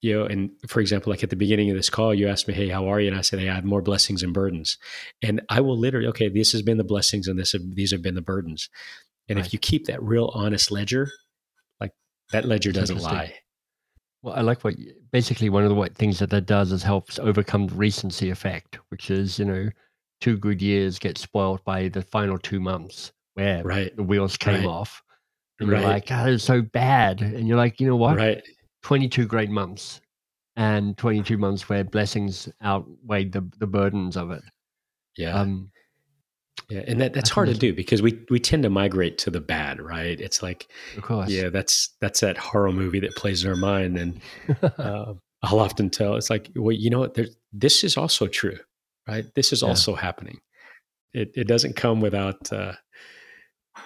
You 0.00 0.14
know, 0.20 0.24
and 0.26 0.50
for 0.68 0.78
example, 0.80 1.10
like 1.10 1.24
at 1.24 1.30
the 1.30 1.36
beginning 1.36 1.70
of 1.70 1.76
this 1.76 1.90
call, 1.90 2.14
you 2.14 2.28
asked 2.28 2.46
me, 2.46 2.54
"Hey, 2.54 2.68
how 2.68 2.86
are 2.86 3.00
you?" 3.00 3.08
And 3.08 3.16
I 3.18 3.20
said, 3.22 3.40
"Hey, 3.40 3.48
I 3.48 3.54
have 3.56 3.64
more 3.64 3.82
blessings 3.82 4.22
and 4.22 4.32
burdens." 4.32 4.78
And 5.22 5.40
I 5.48 5.60
will 5.60 5.76
literally, 5.76 6.06
okay, 6.08 6.28
this 6.28 6.52
has 6.52 6.62
been 6.62 6.78
the 6.78 6.84
blessings, 6.84 7.26
and 7.26 7.36
this 7.36 7.52
these 7.74 7.90
have 7.90 8.00
been 8.02 8.14
the 8.14 8.22
burdens. 8.22 8.68
And 9.28 9.38
Right. 9.38 9.46
if 9.46 9.52
you 9.52 9.58
keep 9.58 9.86
that 9.86 10.00
real 10.00 10.30
honest 10.34 10.70
ledger, 10.70 11.10
like 11.80 11.90
that 12.30 12.44
ledger 12.44 12.70
doesn't 12.70 12.98
lie. 12.98 13.34
Well, 14.22 14.34
I 14.34 14.40
like 14.40 14.64
what 14.64 14.74
basically 15.12 15.48
one 15.48 15.62
of 15.62 15.68
the 15.68 15.74
what 15.74 15.94
things 15.94 16.18
that 16.18 16.30
that 16.30 16.46
does 16.46 16.72
is 16.72 16.82
helps 16.82 17.18
overcome 17.18 17.68
the 17.68 17.74
recency 17.74 18.30
effect, 18.30 18.78
which 18.90 19.10
is 19.10 19.38
you 19.38 19.44
know 19.44 19.68
two 20.20 20.36
good 20.36 20.60
years 20.60 20.98
get 20.98 21.16
spoiled 21.18 21.62
by 21.64 21.88
the 21.88 22.02
final 22.02 22.38
two 22.38 22.58
months 22.60 23.12
where 23.34 23.62
Right. 23.62 23.94
the 23.96 24.02
wheels 24.02 24.36
came 24.36 24.54
Right. 24.56 24.66
off, 24.66 25.00
and 25.60 25.68
you're 25.68 25.80
like, 25.80 26.06
God, 26.06 26.28
it's 26.30 26.44
so 26.44 26.62
bad, 26.62 27.20
and 27.22 27.46
you're 27.46 27.56
like, 27.56 27.80
you 27.80 27.86
know 27.86 27.96
what, 27.96 28.16
Right. 28.16 28.42
twenty 28.82 29.08
two 29.08 29.26
great 29.26 29.50
months, 29.50 30.00
and 30.56 30.98
twenty 30.98 31.22
two 31.22 31.38
months 31.38 31.68
where 31.68 31.84
blessings 31.84 32.48
outweighed 32.64 33.32
the 33.32 33.48
the 33.58 33.66
burdens 33.68 34.16
of 34.16 34.32
it. 34.32 34.42
Yeah. 35.16 35.38
Um, 35.38 35.70
yeah. 36.68 36.82
And 36.86 37.00
that, 37.00 37.12
that's 37.12 37.30
hard 37.30 37.48
to 37.48 37.54
do 37.54 37.72
because 37.74 38.02
we 38.02 38.18
we 38.30 38.38
tend 38.40 38.62
to 38.64 38.70
migrate 38.70 39.18
to 39.18 39.30
the 39.30 39.40
bad, 39.40 39.80
right? 39.80 40.20
It's 40.20 40.42
like, 40.42 40.68
of 40.96 41.02
course, 41.02 41.30
yeah, 41.30 41.48
that's 41.48 41.90
that's 42.00 42.20
that 42.20 42.36
horror 42.36 42.72
movie 42.72 43.00
that 43.00 43.14
plays 43.16 43.44
in 43.44 43.50
our 43.50 43.56
mind. 43.56 43.96
And 43.98 44.20
uh, 44.78 45.14
I'll 45.42 45.60
often 45.60 45.90
tell 45.90 46.16
it's 46.16 46.30
like, 46.30 46.50
well, 46.56 46.74
you 46.74 46.90
know 46.90 46.98
what? 47.00 47.14
There's, 47.14 47.36
this 47.52 47.84
is 47.84 47.96
also 47.96 48.26
true, 48.26 48.58
right? 49.06 49.24
This 49.34 49.52
is 49.52 49.62
Yeah. 49.62 49.68
also 49.68 49.94
happening. 49.94 50.38
It 51.14 51.30
it 51.34 51.46
doesn't 51.48 51.76
come 51.76 52.00
without 52.00 52.52
uh, 52.52 52.72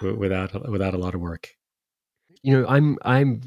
without 0.01 0.69
without 0.69 0.93
a 0.93 0.97
lot 0.97 1.15
of 1.15 1.21
work. 1.21 1.49
you 2.41 2.59
know, 2.59 2.67
I'm 2.67 2.97
I'm 3.03 3.41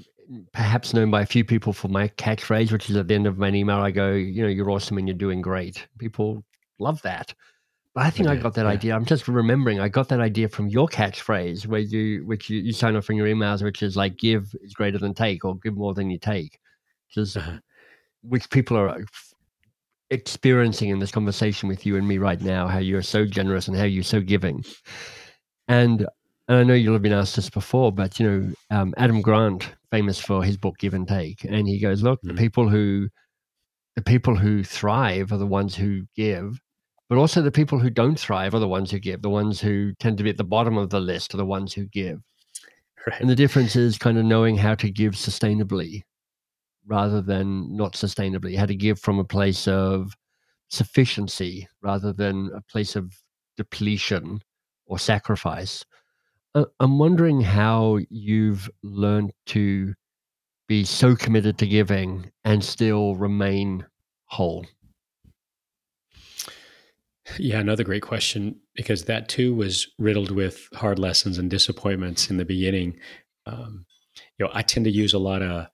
perhaps 0.52 0.92
known 0.94 1.10
by 1.10 1.22
a 1.22 1.26
few 1.26 1.44
people 1.44 1.72
for 1.72 1.88
my 1.88 2.08
catchphrase, 2.08 2.72
which 2.72 2.90
is 2.90 2.96
at 2.96 3.06
the 3.08 3.14
end 3.14 3.26
of 3.26 3.38
my 3.38 3.48
email, 3.50 3.76
I 3.76 3.90
go, 3.92 4.12
you 4.12 4.42
know, 4.42 4.48
you're 4.48 4.70
awesome 4.70 4.98
and 4.98 5.06
you're 5.06 5.16
doing 5.16 5.40
great. 5.40 5.86
People 5.98 6.44
love 6.80 7.00
that. 7.02 7.32
I 7.96 8.10
think 8.10 8.28
I 8.28 8.36
do, 8.36 8.42
got 8.42 8.54
that 8.54 8.66
yeah. 8.66 8.72
idea. 8.72 8.94
I'm 8.94 9.06
just 9.06 9.26
remembering 9.28 9.80
I 9.80 9.88
got 9.88 10.08
that 10.10 10.20
idea 10.20 10.48
from 10.48 10.68
your 10.68 10.86
catchphrase 10.88 11.66
where 11.66 11.80
you 11.80 12.24
which 12.26 12.50
you, 12.50 12.60
you 12.60 12.72
sign 12.72 12.96
off 12.96 13.10
in 13.10 13.16
your 13.16 13.26
emails, 13.26 13.62
which 13.62 13.82
is 13.82 13.96
like 13.96 14.18
give 14.18 14.54
is 14.62 14.74
greater 14.74 14.98
than 14.98 15.14
take 15.14 15.44
or 15.44 15.56
give 15.58 15.76
more 15.76 15.94
than 15.94 16.10
you 16.10 16.18
take. 16.18 16.58
Just 17.10 17.36
Uh-huh. 17.36 17.58
which 18.22 18.50
people 18.50 18.76
are 18.76 18.98
experiencing 20.10 20.90
in 20.90 20.98
this 20.98 21.10
conversation 21.10 21.68
with 21.68 21.84
you 21.86 21.96
and 21.96 22.06
me 22.06 22.18
right 22.18 22.40
now, 22.40 22.68
how 22.68 22.78
you're 22.78 23.02
so 23.02 23.26
generous 23.26 23.68
and 23.68 23.76
how 23.76 23.84
you're 23.84 24.02
so 24.04 24.20
giving. 24.20 24.64
And 25.68 26.06
and 26.48 26.58
I 26.58 26.62
know 26.62 26.74
you'll 26.74 26.92
have 26.94 27.02
been 27.02 27.12
asked 27.12 27.36
this 27.36 27.50
before, 27.50 27.92
but 27.92 28.20
you 28.20 28.30
know, 28.30 28.52
um, 28.70 28.94
Adam 28.98 29.20
Grant, 29.20 29.68
famous 29.90 30.20
for 30.20 30.44
his 30.44 30.56
book 30.56 30.78
Give 30.78 30.94
and 30.94 31.08
Take, 31.08 31.44
and 31.44 31.66
he 31.66 31.80
goes, 31.80 32.02
"Look, 32.02 32.20
the 32.22 32.34
Mhm. 32.34 32.38
people 32.38 32.68
who, 32.68 33.08
the 33.96 34.02
people 34.02 34.36
who 34.36 34.62
thrive 34.64 35.32
are 35.32 35.38
the 35.38 35.46
ones 35.46 35.74
who 35.74 36.02
give, 36.16 36.60
but 37.08 37.18
also 37.18 37.42
the 37.42 37.50
people 37.50 37.78
who 37.78 37.90
don't 37.90 38.18
thrive 38.18 38.54
are 38.54 38.58
the 38.58 38.68
ones 38.68 38.90
who 38.90 38.98
give. 38.98 39.22
The 39.22 39.30
ones 39.30 39.60
who 39.60 39.92
tend 40.00 40.18
to 40.18 40.24
be 40.24 40.30
at 40.30 40.36
the 40.36 40.44
bottom 40.44 40.76
of 40.76 40.90
the 40.90 41.00
list 41.00 41.34
are 41.34 41.38
the 41.38 41.44
ones 41.44 41.72
who 41.72 41.86
give. 41.86 42.20
Right. 43.06 43.20
And 43.20 43.30
the 43.30 43.36
difference 43.36 43.76
is 43.76 43.98
kind 43.98 44.18
of 44.18 44.24
knowing 44.24 44.56
how 44.56 44.74
to 44.76 44.90
give 44.90 45.12
sustainably, 45.12 46.02
rather 46.86 47.22
than 47.22 47.76
not 47.76 47.92
sustainably. 47.92 48.56
How 48.56 48.66
to 48.66 48.74
give 48.74 48.98
from 48.98 49.18
a 49.18 49.24
place 49.24 49.68
of 49.68 50.12
sufficiency 50.68 51.68
rather 51.82 52.12
than 52.12 52.50
a 52.54 52.60
place 52.62 52.96
of 52.96 53.12
depletion 53.56 54.40
or 54.86 54.98
sacrifice. 54.98 55.84
I'm 56.80 56.98
wondering 56.98 57.40
how 57.40 57.98
you've 58.08 58.68
learned 58.82 59.32
to 59.46 59.94
be 60.68 60.84
so 60.84 61.14
committed 61.14 61.58
to 61.58 61.66
giving 61.66 62.30
and 62.44 62.64
still 62.64 63.14
remain 63.14 63.84
whole. 64.24 64.66
Yeah, 67.38 67.58
another 67.58 67.84
great 67.84 68.02
question 68.02 68.60
because 68.74 69.04
that 69.04 69.28
too 69.28 69.54
was 69.54 69.88
riddled 69.98 70.30
with 70.30 70.68
hard 70.74 70.98
lessons 70.98 71.38
and 71.38 71.50
disappointments 71.50 72.30
in 72.30 72.36
the 72.36 72.44
beginning. 72.44 72.98
Um, 73.46 73.84
you 74.38 74.46
know, 74.46 74.50
I 74.54 74.62
tend 74.62 74.84
to 74.84 74.90
use 74.90 75.12
a 75.12 75.18
lot 75.18 75.42
of 75.42 75.66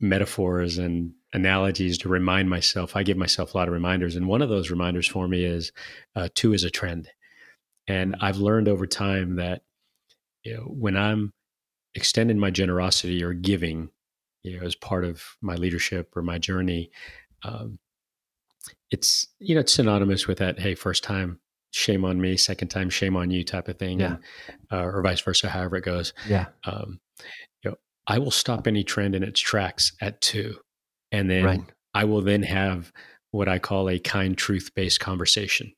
metaphors 0.00 0.78
and 0.78 1.12
analogies 1.32 1.98
to 1.98 2.08
remind 2.08 2.50
myself. 2.50 2.94
I 2.94 3.04
give 3.04 3.16
myself 3.16 3.54
a 3.54 3.58
lot 3.58 3.68
of 3.68 3.74
reminders, 3.74 4.16
and 4.16 4.28
one 4.28 4.42
of 4.42 4.50
those 4.50 4.70
reminders 4.70 5.08
for 5.08 5.26
me 5.28 5.44
is 5.44 5.72
uh, 6.14 6.28
two 6.34 6.52
is 6.52 6.64
a 6.64 6.70
trend. 6.70 7.08
And 7.88 8.16
I've 8.20 8.38
learned 8.38 8.68
over 8.68 8.86
time 8.86 9.36
that 9.36 9.62
you 10.44 10.56
know 10.56 10.62
when 10.64 10.96
I'm 10.96 11.32
extending 11.94 12.38
my 12.38 12.50
generosity 12.50 13.22
or 13.24 13.32
giving, 13.32 13.90
you 14.42 14.58
know, 14.58 14.66
as 14.66 14.74
part 14.74 15.04
of 15.04 15.22
my 15.40 15.54
leadership 15.54 16.16
or 16.16 16.22
my 16.22 16.38
journey, 16.38 16.90
um, 17.44 17.78
it's 18.92 19.26
you 19.40 19.54
know 19.54 19.60
it's 19.62 19.72
synonymous 19.72 20.26
with 20.28 20.38
that. 20.38 20.60
Hey, 20.60 20.74
first 20.74 21.02
time, 21.02 21.40
shame 21.72 22.04
on 22.04 22.20
me. 22.20 22.36
Second 22.36 22.68
time, 22.68 22.90
shame 22.90 23.16
on 23.16 23.30
you, 23.30 23.42
type 23.44 23.68
of 23.68 23.78
thing, 23.78 24.00
Yeah. 24.00 24.16
and, 24.48 24.58
uh, 24.70 24.84
or 24.84 25.02
vice 25.02 25.20
versa. 25.20 25.48
However 25.48 25.76
it 25.76 25.84
goes 25.84 26.12
Yeah. 26.28 26.46
um, 26.64 27.00
you 27.64 27.70
know, 27.70 27.76
I 28.06 28.18
will 28.18 28.30
stop 28.30 28.66
any 28.66 28.84
trend 28.84 29.14
in 29.14 29.22
its 29.22 29.40
tracks 29.40 29.92
at 30.00 30.20
two, 30.20 30.58
and 31.10 31.28
then 31.30 31.44
Right. 31.44 31.60
I 31.94 32.04
will 32.04 32.22
then 32.22 32.42
have 32.44 32.92
what 33.30 33.48
I 33.48 33.58
call 33.58 33.88
a 33.88 33.98
kind 33.98 34.36
truth 34.36 34.70
based 34.74 35.00
conversation, 35.00 35.72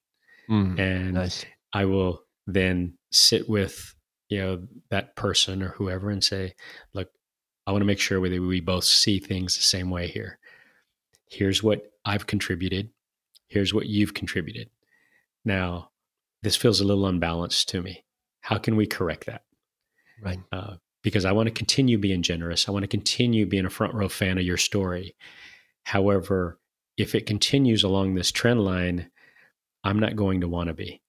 Mm, 0.50 0.78
and 0.78 1.14
nice. 1.14 1.44
I 1.72 1.84
will 1.86 2.24
then 2.46 2.98
sit 3.12 3.48
with 3.48 3.94
you 4.28 4.38
know 4.40 4.66
that 4.90 5.14
person 5.16 5.62
or 5.62 5.68
whoever 5.68 6.10
and 6.10 6.22
say, 6.24 6.54
look, 6.94 7.08
I 7.66 7.72
want 7.72 7.82
to 7.82 7.86
make 7.86 8.00
sure 8.00 8.20
that 8.28 8.40
we 8.40 8.60
both 8.60 8.84
see 8.84 9.20
things 9.20 9.56
the 9.56 9.62
same 9.62 9.88
way 9.90 10.08
here. 10.08 10.38
Here's 11.30 11.62
what 11.62 11.82
I've 12.04 12.26
contributed. 12.26 12.90
Here's 13.48 13.72
what 13.74 13.86
you've 13.86 14.14
contributed. 14.14 14.70
Now, 15.44 15.90
this 16.42 16.56
feels 16.56 16.80
a 16.80 16.84
little 16.84 17.06
unbalanced 17.06 17.68
to 17.70 17.82
me. 17.82 18.04
How 18.40 18.58
can 18.58 18.76
we 18.76 18.86
correct 18.86 19.26
that? 19.26 19.42
Right. 20.22 20.38
uh, 20.52 20.76
because 21.02 21.24
I 21.26 21.32
want 21.32 21.48
to 21.48 21.52
continue 21.52 21.98
being 21.98 22.22
generous. 22.22 22.66
I 22.68 22.72
want 22.72 22.84
to 22.84 22.88
continue 22.88 23.44
being 23.46 23.66
a 23.66 23.70
front 23.70 23.92
row 23.94 24.08
fan 24.08 24.38
of 24.38 24.44
your 24.44 24.56
story. 24.56 25.14
However, 25.82 26.58
if 26.96 27.14
it 27.14 27.26
continues 27.26 27.82
along 27.84 28.14
this 28.14 28.32
trend 28.32 28.64
line, 28.64 29.10
I'm 29.82 29.98
not 30.00 30.16
going 30.16 30.40
to 30.40 30.48
want 30.48 30.68
to 30.68 30.74
be. 30.74 31.02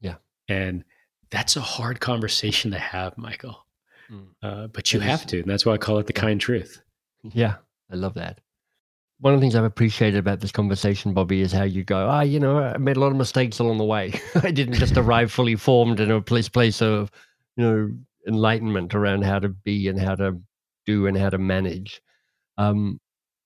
Yeah. 0.00 0.14
And 0.48 0.84
that's 1.30 1.56
a 1.56 1.60
hard 1.60 2.00
conversation 2.10 2.70
to 2.70 2.78
have, 2.78 3.18
Michael. 3.18 3.66
Mm. 4.10 4.28
Uh, 4.42 4.66
but 4.68 4.92
you 4.94 5.00
It 5.00 5.04
is. 5.04 5.10
have 5.10 5.26
to. 5.26 5.40
And 5.40 5.50
that's 5.50 5.66
why 5.66 5.74
I 5.74 5.78
call 5.78 5.98
it 5.98 6.06
the 6.06 6.12
kind 6.14 6.40
truth. 6.40 6.80
Yeah, 7.22 7.56
I 7.92 7.96
love 7.96 8.14
that. 8.14 8.40
One 9.20 9.34
of 9.34 9.40
the 9.40 9.44
things 9.44 9.56
I've 9.56 9.64
appreciated 9.64 10.18
about 10.18 10.40
this 10.40 10.52
conversation, 10.52 11.12
Bobby, 11.12 11.40
is 11.40 11.52
how 11.52 11.64
you 11.64 11.82
go, 11.82 12.08
ah, 12.08 12.20
you 12.20 12.38
know, 12.38 12.58
I 12.58 12.78
made 12.78 12.96
a 12.96 13.00
lot 13.00 13.10
of 13.10 13.16
mistakes 13.16 13.58
along 13.58 13.78
the 13.78 13.84
way. 13.84 14.12
I 14.42 14.52
didn't 14.52 14.74
just 14.74 14.96
arrive 14.96 15.32
fully 15.32 15.56
formed 15.56 15.98
in 15.98 16.10
a 16.10 16.20
place 16.20 16.48
place 16.48 16.80
of, 16.80 17.10
you 17.56 17.64
know, 17.64 17.90
enlightenment 18.28 18.94
around 18.94 19.24
how 19.24 19.40
to 19.40 19.48
be 19.48 19.88
and 19.88 19.98
how 19.98 20.14
to 20.14 20.40
do 20.86 21.06
and 21.06 21.16
how 21.16 21.30
to 21.30 21.38
manage. 21.38 22.00
Um, 22.58 23.00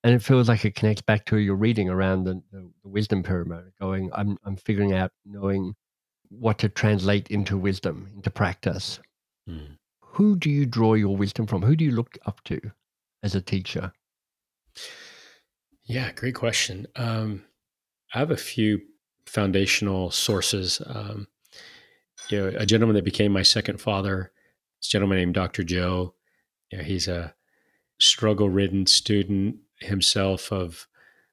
and 0.05 0.15
it 0.15 0.23
feels 0.23 0.49
like 0.49 0.65
it 0.65 0.75
connects 0.75 1.03
back 1.03 1.25
to 1.27 1.39
your 1.39 1.55
reading 1.55 1.89
around 1.89 2.25
the, 2.25 2.43
the, 2.51 2.69
the 2.83 2.89
wisdom 2.89 3.23
pyramid, 3.23 3.73
going, 3.81 4.11
I'm 4.15 4.37
I'm 4.45 4.57
figuring 4.57 4.93
out 4.93 5.13
knowing 5.25 5.75
what 6.29 6.59
to 6.59 6.69
translate 6.69 7.29
into 7.29 7.57
wisdom, 7.57 8.11
into 8.15 8.31
practice. 8.31 8.99
Mm. 9.49 9.77
Who 10.01 10.37
do 10.37 10.51
you 10.51 10.67
draw 10.67 10.95
your 10.95 11.17
wisdom 11.17 11.47
from? 11.47 11.63
Who 11.63 11.77
do 11.77 11.85
you 11.85 11.93
look 11.93 12.19
up 12.27 12.43
to 12.45 12.61
as 13.23 13.35
a 13.35 13.41
teacher? 13.41 13.93
Yeah, 15.85 16.12
great 16.12 16.35
question. 16.35 16.87
Um, 16.97 17.45
I 18.14 18.18
have 18.18 18.31
a 18.31 18.37
few 18.37 18.81
foundational 19.27 20.11
sources. 20.11 20.81
Um, 20.87 21.27
you 22.29 22.38
know, 22.38 22.53
a 22.57 22.66
gentleman 22.66 22.95
that 22.95 23.05
became 23.05 23.33
my 23.33 23.42
second 23.42 23.81
father, 23.81 24.33
this 24.81 24.88
gentleman 24.88 25.18
named 25.18 25.35
Dr. 25.35 25.64
Joe. 25.64 26.14
You 26.71 26.79
know, 26.79 26.85
he's 26.85 27.09
a 27.09 27.35
struggle-ridden 27.99 28.87
student 28.87 29.57
himself 29.81 30.53
of 30.53 30.87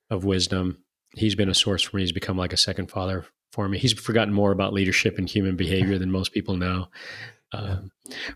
of 0.10 0.24
wisdom. 0.26 0.80
He's 1.16 1.36
been 1.36 1.50
a 1.50 1.54
source 1.56 1.84
for 1.84 1.98
me. 1.98 2.04
He's 2.04 2.12
become 2.12 2.38
like 2.38 2.54
a 2.54 2.58
second 2.58 2.90
father 2.90 3.26
for 3.52 3.68
me. 3.70 3.78
He's 3.78 3.94
forgotten 3.94 4.34
more 4.34 4.52
about 4.52 4.74
leadership 4.74 5.18
and 5.20 5.30
human 5.30 5.56
behavior 5.56 5.98
than 6.00 6.12
most 6.12 6.32
people 6.34 6.56
know. 6.56 6.88
Um, 7.52 7.90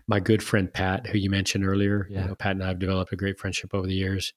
My 0.08 0.18
good 0.18 0.42
friend 0.42 0.72
Pat, 0.72 1.06
who 1.06 1.18
you 1.18 1.30
mentioned 1.30 1.64
earlier, 1.64 2.08
Yeah. 2.10 2.22
you 2.22 2.26
know, 2.30 2.34
Pat 2.34 2.50
and 2.56 2.64
I 2.64 2.66
have 2.66 2.80
developed 2.80 3.12
a 3.12 3.16
great 3.16 3.38
friendship 3.38 3.72
over 3.72 3.86
the 3.86 3.94
years. 3.94 4.32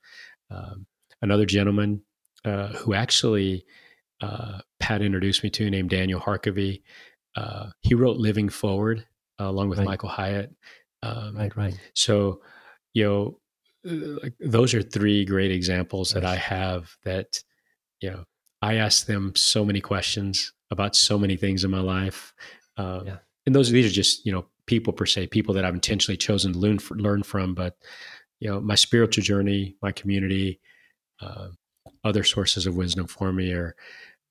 Um, 0.52 0.86
another 1.22 1.46
gentleman 1.46 2.02
uh, 2.46 2.68
who 2.70 2.94
actually 2.94 3.66
uh, 4.22 4.60
Pat 4.80 5.02
introduced 5.02 5.44
me 5.44 5.50
to, 5.52 5.70
named 5.70 5.90
Daniel 5.90 6.20
Harkavy. 6.20 6.82
uh, 7.36 7.70
he 7.82 7.94
wrote 7.94 8.18
Living 8.18 8.50
Forward 8.50 9.06
uh, 9.40 9.46
along 9.46 9.70
with 9.70 9.80
Right. 9.80 9.86
Michael 9.86 10.10
Hyatt. 10.10 10.54
Um, 11.04 11.36
Right, 11.38 11.56
right. 11.56 11.80
So, 11.94 12.42
you 12.94 13.04
know, 13.06 13.40
uh, 13.88 14.20
like, 14.24 14.34
those 14.40 14.74
are 14.74 14.82
three 14.82 15.24
great 15.26 15.52
examples 15.52 16.12
that 16.12 16.26
I 16.26 16.36
have 16.36 16.96
that, 17.04 17.44
you 18.02 18.10
know, 18.10 18.24
I 18.62 18.76
ask 18.76 19.06
them 19.06 19.34
so 19.36 19.64
many 19.64 19.82
questions 19.82 20.52
about 20.72 20.96
so 20.96 21.20
many 21.20 21.38
things 21.38 21.64
in 21.64 21.70
my 21.72 21.80
life. 21.80 22.34
Uh, 22.76 23.02
Yeah. 23.06 23.18
And 23.46 23.56
those, 23.56 23.70
these 23.70 23.86
are 23.86 23.94
just, 23.96 24.26
you 24.26 24.32
know, 24.32 24.48
people 24.66 24.92
per 24.92 25.06
se, 25.06 25.28
people 25.28 25.54
that 25.54 25.64
I've 25.64 25.74
intentionally 25.76 26.18
chosen 26.18 26.54
to 26.54 26.60
learn, 26.60 26.80
learn 26.92 27.24
from. 27.24 27.54
But, 27.54 27.76
you 28.40 28.50
know, 28.50 28.60
my 28.60 28.76
spiritual 28.76 29.24
journey, 29.24 29.78
my 29.82 29.92
community, 29.92 30.60
uh, 31.22 31.50
other 32.04 32.24
sources 32.24 32.66
of 32.66 32.76
wisdom 32.76 33.08
for 33.08 33.32
me 33.34 33.52
are 33.54 33.76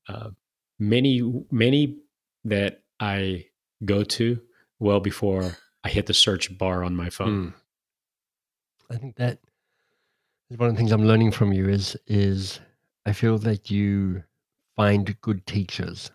uh, 0.08 0.30
many, 0.78 1.44
many 1.50 1.96
that 2.44 2.82
I 3.00 3.46
go 3.84 4.02
to 4.04 4.40
well 4.78 5.00
before 5.00 5.56
I 5.84 5.88
hit 5.88 6.06
the 6.06 6.14
search 6.14 6.56
bar 6.58 6.84
on 6.84 6.94
my 6.94 7.10
phone. 7.10 7.52
Mm. 7.52 7.54
I 8.90 8.96
think 8.98 9.16
that 9.16 9.40
is 10.50 10.58
one 10.58 10.68
of 10.68 10.74
the 10.74 10.78
things 10.78 10.92
I'm 10.92 11.04
learning 11.06 11.32
from 11.32 11.52
you 11.52 11.68
is 11.68 11.96
is 12.06 12.60
I 13.04 13.12
feel 13.12 13.38
that 13.38 13.70
you 13.70 14.22
find 14.76 15.18
good 15.20 15.46
teachers. 15.46 16.10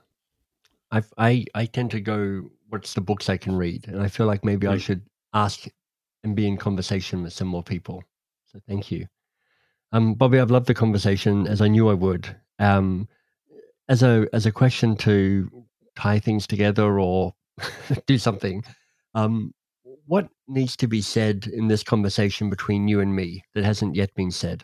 I 0.92 1.04
I 1.18 1.46
I 1.56 1.66
tend 1.66 1.92
to 1.92 2.02
go, 2.02 2.50
what's 2.70 2.94
the 2.94 3.02
books 3.02 3.30
I 3.30 3.38
can 3.38 3.56
read, 3.56 3.88
and 3.88 4.02
I 4.02 4.08
feel 4.08 4.26
like 4.26 4.46
maybe 4.46 4.68
I 4.68 4.76
Mm. 4.78 4.82
should 4.82 5.02
ask 5.34 5.68
and 6.24 6.36
be 6.36 6.48
in 6.48 6.58
conversation 6.58 7.24
with 7.24 7.34
some 7.34 7.48
more 7.48 7.64
people. 7.64 8.04
So 8.46 8.60
thank 8.68 8.92
you, 8.92 9.08
um, 9.92 10.14
Bobby. 10.14 10.40
I've 10.40 10.52
loved 10.52 10.68
the 10.68 10.74
conversation 10.74 11.48
as 11.48 11.62
I 11.62 11.68
knew 11.68 11.90
I 11.90 11.94
would. 11.94 12.36
Um, 12.60 13.08
as 13.90 14.04
a 14.04 14.28
as 14.34 14.46
a 14.46 14.52
question 14.52 14.96
to 14.98 15.50
tie 15.96 16.20
things 16.20 16.48
together 16.48 17.00
or 17.00 17.34
do 18.06 18.18
something. 18.18 18.64
Um, 19.14 19.54
what 20.06 20.30
needs 20.48 20.76
to 20.78 20.88
be 20.88 21.02
said 21.02 21.48
in 21.48 21.68
this 21.68 21.84
conversation 21.84 22.50
between 22.50 22.88
you 22.88 23.00
and 23.00 23.16
me 23.16 23.44
that 23.54 23.64
hasn't 23.64 23.96
yet 23.96 24.14
been 24.16 24.32
said? 24.32 24.64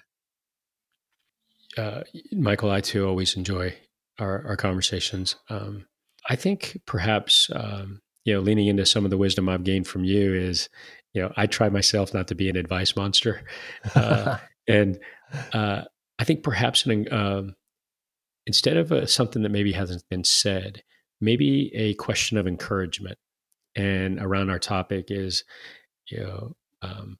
uh, 1.77 2.03
Michael, 2.31 2.71
I 2.71 2.81
too 2.81 3.07
always 3.07 3.35
enjoy 3.35 3.75
our, 4.19 4.45
our 4.47 4.57
conversations. 4.57 5.35
Um, 5.49 5.85
I 6.29 6.35
think 6.35 6.81
perhaps 6.85 7.49
um, 7.55 8.01
you 8.25 8.33
know, 8.33 8.41
leaning 8.41 8.67
into 8.67 8.85
some 8.85 9.05
of 9.05 9.11
the 9.11 9.17
wisdom 9.17 9.47
I've 9.47 9.63
gained 9.63 9.87
from 9.87 10.03
you 10.03 10.33
is, 10.33 10.69
you 11.13 11.21
know, 11.21 11.31
I 11.37 11.45
try 11.47 11.69
myself 11.69 12.13
not 12.13 12.27
to 12.27 12.35
be 12.35 12.49
an 12.49 12.57
advice 12.57 12.95
monster, 12.95 13.43
uh, 13.95 14.37
and 14.67 14.99
uh, 15.53 15.83
I 16.19 16.23
think 16.23 16.43
perhaps 16.43 16.85
an, 16.85 17.11
um, 17.11 17.55
instead 18.45 18.77
of 18.77 18.91
uh 18.91 19.05
something 19.05 19.43
that 19.43 19.49
maybe 19.49 19.71
hasn't 19.71 20.03
been 20.09 20.23
said, 20.23 20.83
maybe 21.21 21.71
a 21.75 21.93
question 21.95 22.37
of 22.37 22.47
encouragement. 22.47 23.17
And 23.75 24.19
around 24.19 24.49
our 24.49 24.59
topic 24.59 25.11
is, 25.11 25.43
you 26.09 26.19
know, 26.19 26.55
um, 26.81 27.17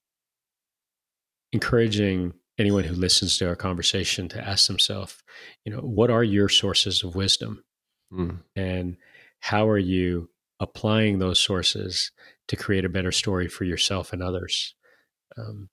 encouraging 1.51 2.33
anyone 2.57 2.83
who 2.83 2.95
listens 2.95 3.37
to 3.37 3.47
our 3.47 3.55
conversation 3.55 4.27
to 4.29 4.41
ask 4.47 4.67
themselves, 4.67 5.21
you 5.65 5.71
know, 5.71 5.81
what 5.81 6.09
are 6.09 6.23
your 6.23 6.49
sources 6.49 7.03
of 7.03 7.15
wisdom? 7.15 7.63
Mm, 8.11 8.39
And 8.55 8.97
how 9.39 9.69
are 9.69 9.77
you 9.77 10.29
applying 10.59 11.19
those 11.19 11.39
sources 11.39 12.11
to 12.47 12.55
create 12.55 12.85
a 12.85 12.89
better 12.89 13.11
story 13.11 13.47
for 13.47 13.63
yourself 13.63 14.13
and 14.13 14.23
others? 14.23 14.73
Um, 15.37 15.69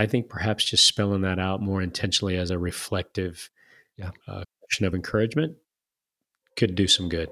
I 0.00 0.06
think 0.06 0.30
perhaps 0.30 0.64
just 0.64 0.86
spelling 0.86 1.20
that 1.20 1.38
out 1.38 1.60
more 1.60 1.82
intentionally 1.82 2.38
as 2.38 2.50
a 2.50 2.58
reflective 2.58 3.50
Yeah. 3.98 4.12
uh, 4.26 4.44
question 4.62 4.86
of 4.86 4.94
encouragement 4.94 5.58
could 6.56 6.74
do 6.74 6.88
some 6.88 7.10
good. 7.10 7.28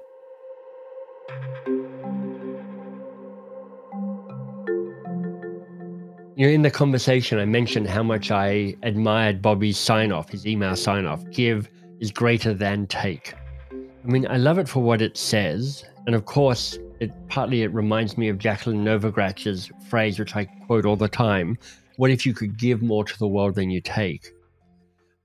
You 6.35 6.45
know, 6.45 6.53
in 6.53 6.61
the 6.61 6.69
conversation, 6.69 7.39
I 7.39 7.45
mentioned 7.45 7.87
how 7.87 8.03
much 8.03 8.29
I 8.29 8.75
admired 8.83 9.41
Bobby's 9.41 9.79
sign 9.79 10.11
off, 10.11 10.29
his 10.29 10.45
email 10.45 10.75
sign 10.75 11.07
off 11.07 11.27
give 11.31 11.67
is 11.99 12.11
greater 12.11 12.53
than 12.53 12.85
take. 12.85 13.33
I 13.71 14.07
mean, 14.07 14.27
I 14.29 14.37
love 14.37 14.59
it 14.59 14.69
for 14.69 14.83
what 14.83 15.01
it 15.01 15.17
says. 15.17 15.85
And 16.05 16.13
of 16.13 16.25
course, 16.25 16.77
it 16.99 17.11
partly 17.29 17.63
it 17.63 17.73
reminds 17.73 18.15
me 18.15 18.29
of 18.29 18.37
Jacqueline 18.37 18.85
Novogratz's 18.85 19.71
phrase, 19.89 20.19
which 20.19 20.35
I 20.35 20.45
quote 20.67 20.85
all 20.85 20.95
the 20.95 21.09
time 21.09 21.57
what 21.99 22.11
if 22.11 22.25
you 22.25 22.33
could 22.33 22.57
give 22.57 22.81
more 22.81 23.03
to 23.03 23.19
the 23.19 23.27
world 23.27 23.55
than 23.55 23.69
you 23.69 23.81
take? 23.81 24.31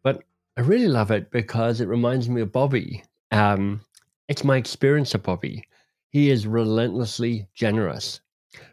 But 0.02 0.24
I 0.56 0.62
really 0.62 0.88
love 0.88 1.12
it 1.12 1.30
because 1.30 1.80
it 1.80 1.86
reminds 1.86 2.28
me 2.28 2.40
of 2.40 2.50
Bobby. 2.50 3.04
Um, 3.30 3.80
it's 4.26 4.42
my 4.42 4.56
experience 4.56 5.14
of 5.14 5.22
Bobby. 5.22 5.62
He 6.08 6.30
is 6.30 6.48
relentlessly 6.48 7.46
generous. 7.54 8.20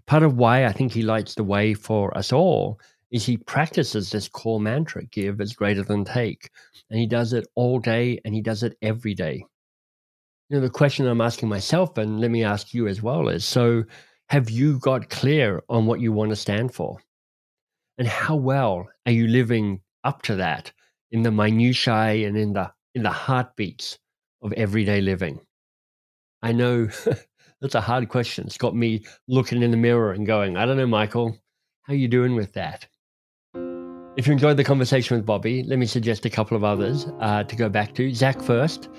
Part 0.07 0.23
of 0.23 0.35
why 0.35 0.65
I 0.65 0.71
think 0.71 0.91
he 0.91 1.03
lights 1.03 1.35
the 1.35 1.43
way 1.43 1.75
for 1.75 2.17
us 2.17 2.33
all 2.33 2.79
is 3.11 3.23
he 3.23 3.37
practices 3.37 4.09
this 4.09 4.27
core 4.27 4.59
mantra 4.59 5.05
give 5.05 5.39
is 5.39 5.53
greater 5.53 5.83
than 5.83 6.03
take. 6.03 6.49
And 6.89 6.99
he 6.99 7.05
does 7.05 7.33
it 7.33 7.45
all 7.53 7.79
day 7.79 8.19
and 8.25 8.33
he 8.33 8.41
does 8.41 8.63
it 8.63 8.75
every 8.81 9.13
day. 9.13 9.45
You 10.49 10.55
know, 10.55 10.61
the 10.61 10.71
question 10.71 11.05
I'm 11.05 11.21
asking 11.21 11.49
myself, 11.49 11.99
and 11.99 12.19
let 12.19 12.31
me 12.31 12.43
ask 12.43 12.73
you 12.73 12.87
as 12.87 13.03
well, 13.03 13.29
is 13.29 13.45
so 13.45 13.83
have 14.29 14.49
you 14.49 14.79
got 14.79 15.11
clear 15.11 15.61
on 15.69 15.85
what 15.85 15.99
you 15.99 16.11
want 16.11 16.31
to 16.31 16.35
stand 16.35 16.73
for? 16.73 16.97
And 18.01 18.09
how 18.09 18.35
well 18.35 18.89
are 19.05 19.11
you 19.11 19.27
living 19.27 19.79
up 20.03 20.23
to 20.23 20.35
that 20.37 20.71
in 21.11 21.21
the 21.21 21.29
minutiae 21.29 22.25
and 22.25 22.35
in 22.35 22.53
the 22.53 22.71
in 22.95 23.03
the 23.03 23.11
heartbeats 23.11 23.99
of 24.41 24.51
everyday 24.53 25.01
living? 25.01 25.39
I 26.41 26.51
know 26.51 26.87
that's 27.61 27.75
a 27.75 27.79
hard 27.79 28.09
question. 28.09 28.47
It's 28.47 28.57
got 28.57 28.75
me 28.75 29.05
looking 29.27 29.61
in 29.61 29.69
the 29.69 29.77
mirror 29.77 30.13
and 30.13 30.25
going, 30.25 30.57
I 30.57 30.65
don't 30.65 30.77
know, 30.77 30.87
Michael, 30.87 31.37
how 31.83 31.93
are 31.93 31.95
you 31.95 32.07
doing 32.07 32.33
with 32.33 32.53
that? 32.53 32.87
If 34.17 34.25
you 34.25 34.33
enjoyed 34.33 34.57
the 34.57 34.63
conversation 34.63 35.15
with 35.15 35.23
Bobby, 35.27 35.61
let 35.61 35.77
me 35.77 35.85
suggest 35.85 36.25
a 36.25 36.29
couple 36.31 36.57
of 36.57 36.63
others 36.63 37.05
uh, 37.19 37.43
to 37.43 37.55
go 37.55 37.69
back 37.69 37.93
to. 37.93 38.11
Zach 38.15 38.41
first, 38.41 38.89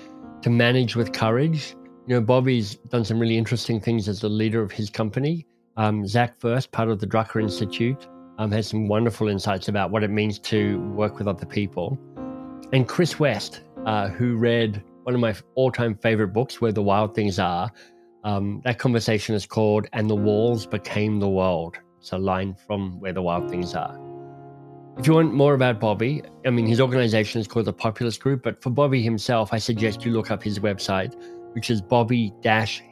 to 0.43 0.49
manage 0.49 0.95
with 0.95 1.11
courage. 1.11 1.75
You 2.07 2.15
know, 2.15 2.21
Bobby's 2.21 2.75
done 2.87 3.03
some 3.03 3.19
really 3.19 3.37
interesting 3.37 3.81
things 3.81 4.07
as 4.07 4.21
the 4.21 4.29
leader 4.29 4.61
of 4.61 4.71
his 4.71 4.89
company. 4.89 5.45
Um, 5.75 6.07
Zach 6.07 6.39
first, 6.39 6.71
part 6.71 6.87
of 6.87 7.01
the 7.01 7.07
Drucker 7.07 7.41
Institute, 7.41 8.07
um, 8.37 8.51
has 8.51 8.67
some 8.67 8.87
wonderful 8.87 9.27
insights 9.27 9.67
about 9.67 9.91
what 9.91 10.03
it 10.03 10.09
means 10.09 10.39
to 10.39 10.79
work 10.91 11.17
with 11.17 11.27
other 11.27 11.45
people. 11.45 11.97
And 12.71 12.87
Chris 12.87 13.19
West, 13.19 13.61
uh, 13.85 14.09
who 14.09 14.35
read 14.35 14.83
one 15.03 15.13
of 15.13 15.21
my 15.21 15.35
all-time 15.55 15.95
favorite 15.95 16.29
books, 16.29 16.61
Where 16.61 16.71
the 16.71 16.81
Wild 16.81 17.13
Things 17.13 17.37
Are. 17.39 17.71
Um, 18.23 18.61
that 18.63 18.79
conversation 18.79 19.35
is 19.35 19.45
called 19.45 19.87
"And 19.93 20.09
the 20.09 20.15
Walls 20.15 20.65
Became 20.65 21.19
the 21.19 21.29
World." 21.29 21.77
It's 21.99 22.13
a 22.13 22.17
line 22.17 22.55
from 22.55 22.99
Where 22.99 23.13
the 23.13 23.21
Wild 23.21 23.49
Things 23.49 23.75
Are. 23.75 23.99
If 24.97 25.07
you 25.07 25.13
want 25.13 25.33
more 25.33 25.55
about 25.55 25.79
Bobby, 25.79 26.21
I 26.45 26.51
mean, 26.51 26.67
his 26.67 26.79
organization 26.79 27.41
is 27.41 27.47
called 27.47 27.65
the 27.65 27.73
Populus 27.73 28.17
Group, 28.17 28.43
but 28.43 28.61
for 28.61 28.69
Bobby 28.69 29.01
himself, 29.01 29.51
I 29.51 29.57
suggest 29.57 30.05
you 30.05 30.11
look 30.11 30.31
up 30.31 30.43
his 30.43 30.59
website, 30.59 31.15
which 31.53 31.69
is 31.69 31.81
Bobby 31.81 32.31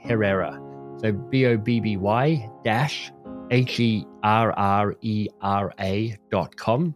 Herrera. 0.04 0.60
So 1.00 1.12
B 1.12 1.46
O 1.46 1.58
B 1.58 1.80
B 1.80 1.98
Y 1.98 2.50
dash 2.64 3.12
H 3.52 3.80
E 3.82 4.06
R 4.24 4.54
R 4.54 4.96
E 5.02 5.28
R 5.42 5.74
A 5.80 6.18
dot 6.32 6.56
com. 6.56 6.96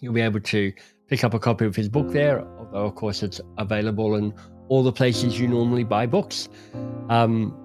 You'll 0.00 0.12
be 0.12 0.20
able 0.20 0.40
to 0.40 0.72
pick 1.08 1.24
up 1.24 1.34
a 1.34 1.38
copy 1.38 1.64
of 1.64 1.74
his 1.74 1.88
book 1.88 2.10
there, 2.10 2.46
although, 2.58 2.86
of 2.86 2.94
course, 2.94 3.22
it's 3.22 3.40
available 3.58 4.14
in 4.14 4.32
all 4.68 4.82
the 4.82 4.92
places 4.92 5.38
you 5.40 5.48
normally 5.48 5.84
buy 5.84 6.06
books. 6.06 6.48
Um, 7.08 7.56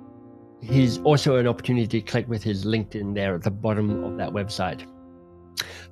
he's 0.62 0.97
also 0.99 1.36
an 1.36 1.47
opportunity 1.47 2.01
to 2.01 2.01
click 2.01 2.28
with 2.28 2.41
his 2.41 2.65
LinkedIn 2.65 3.13
there 3.13 3.36
at 3.36 3.43
the 3.43 3.51
bottom 3.51 4.04
of 4.04 4.17
that 4.17 4.30
website. 4.30 4.86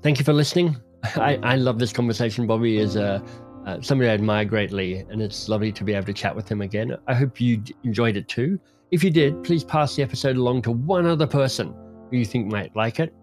Thank 0.01 0.17
you 0.17 0.25
for 0.25 0.33
listening. 0.33 0.77
I, 1.15 1.37
I 1.43 1.55
love 1.55 1.77
this 1.77 1.93
conversation. 1.93 2.47
Bobby 2.47 2.77
is 2.77 2.97
uh, 2.97 3.19
uh, 3.65 3.81
somebody 3.81 4.09
I 4.09 4.13
admire 4.13 4.45
greatly, 4.45 5.05
and 5.09 5.21
it's 5.21 5.47
lovely 5.47 5.71
to 5.73 5.83
be 5.83 5.93
able 5.93 6.07
to 6.07 6.13
chat 6.13 6.35
with 6.35 6.49
him 6.49 6.61
again. 6.61 6.97
I 7.07 7.13
hope 7.13 7.39
you 7.39 7.61
enjoyed 7.83 8.17
it 8.17 8.27
too. 8.27 8.59
If 8.91 9.03
you 9.03 9.11
did, 9.11 9.43
please 9.43 9.63
pass 9.63 9.95
the 9.95 10.03
episode 10.03 10.37
along 10.37 10.63
to 10.63 10.71
one 10.71 11.05
other 11.05 11.27
person 11.27 11.75
who 12.09 12.17
you 12.17 12.25
think 12.25 12.51
might 12.51 12.75
like 12.75 12.99
it. 12.99 13.13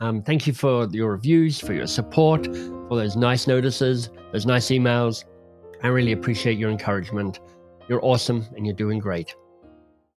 Um, 0.00 0.22
thank 0.22 0.46
you 0.46 0.52
for 0.52 0.88
your 0.90 1.12
reviews, 1.12 1.60
for 1.60 1.72
your 1.72 1.86
support, 1.86 2.46
for 2.46 2.96
those 2.96 3.16
nice 3.16 3.46
notices, 3.46 4.10
those 4.32 4.46
nice 4.46 4.68
emails. 4.68 5.24
I 5.82 5.88
really 5.88 6.12
appreciate 6.12 6.58
your 6.58 6.70
encouragement. 6.70 7.40
You're 7.88 8.04
awesome 8.04 8.46
and 8.56 8.66
you're 8.66 8.74
doing 8.74 8.98
great. 8.98 9.34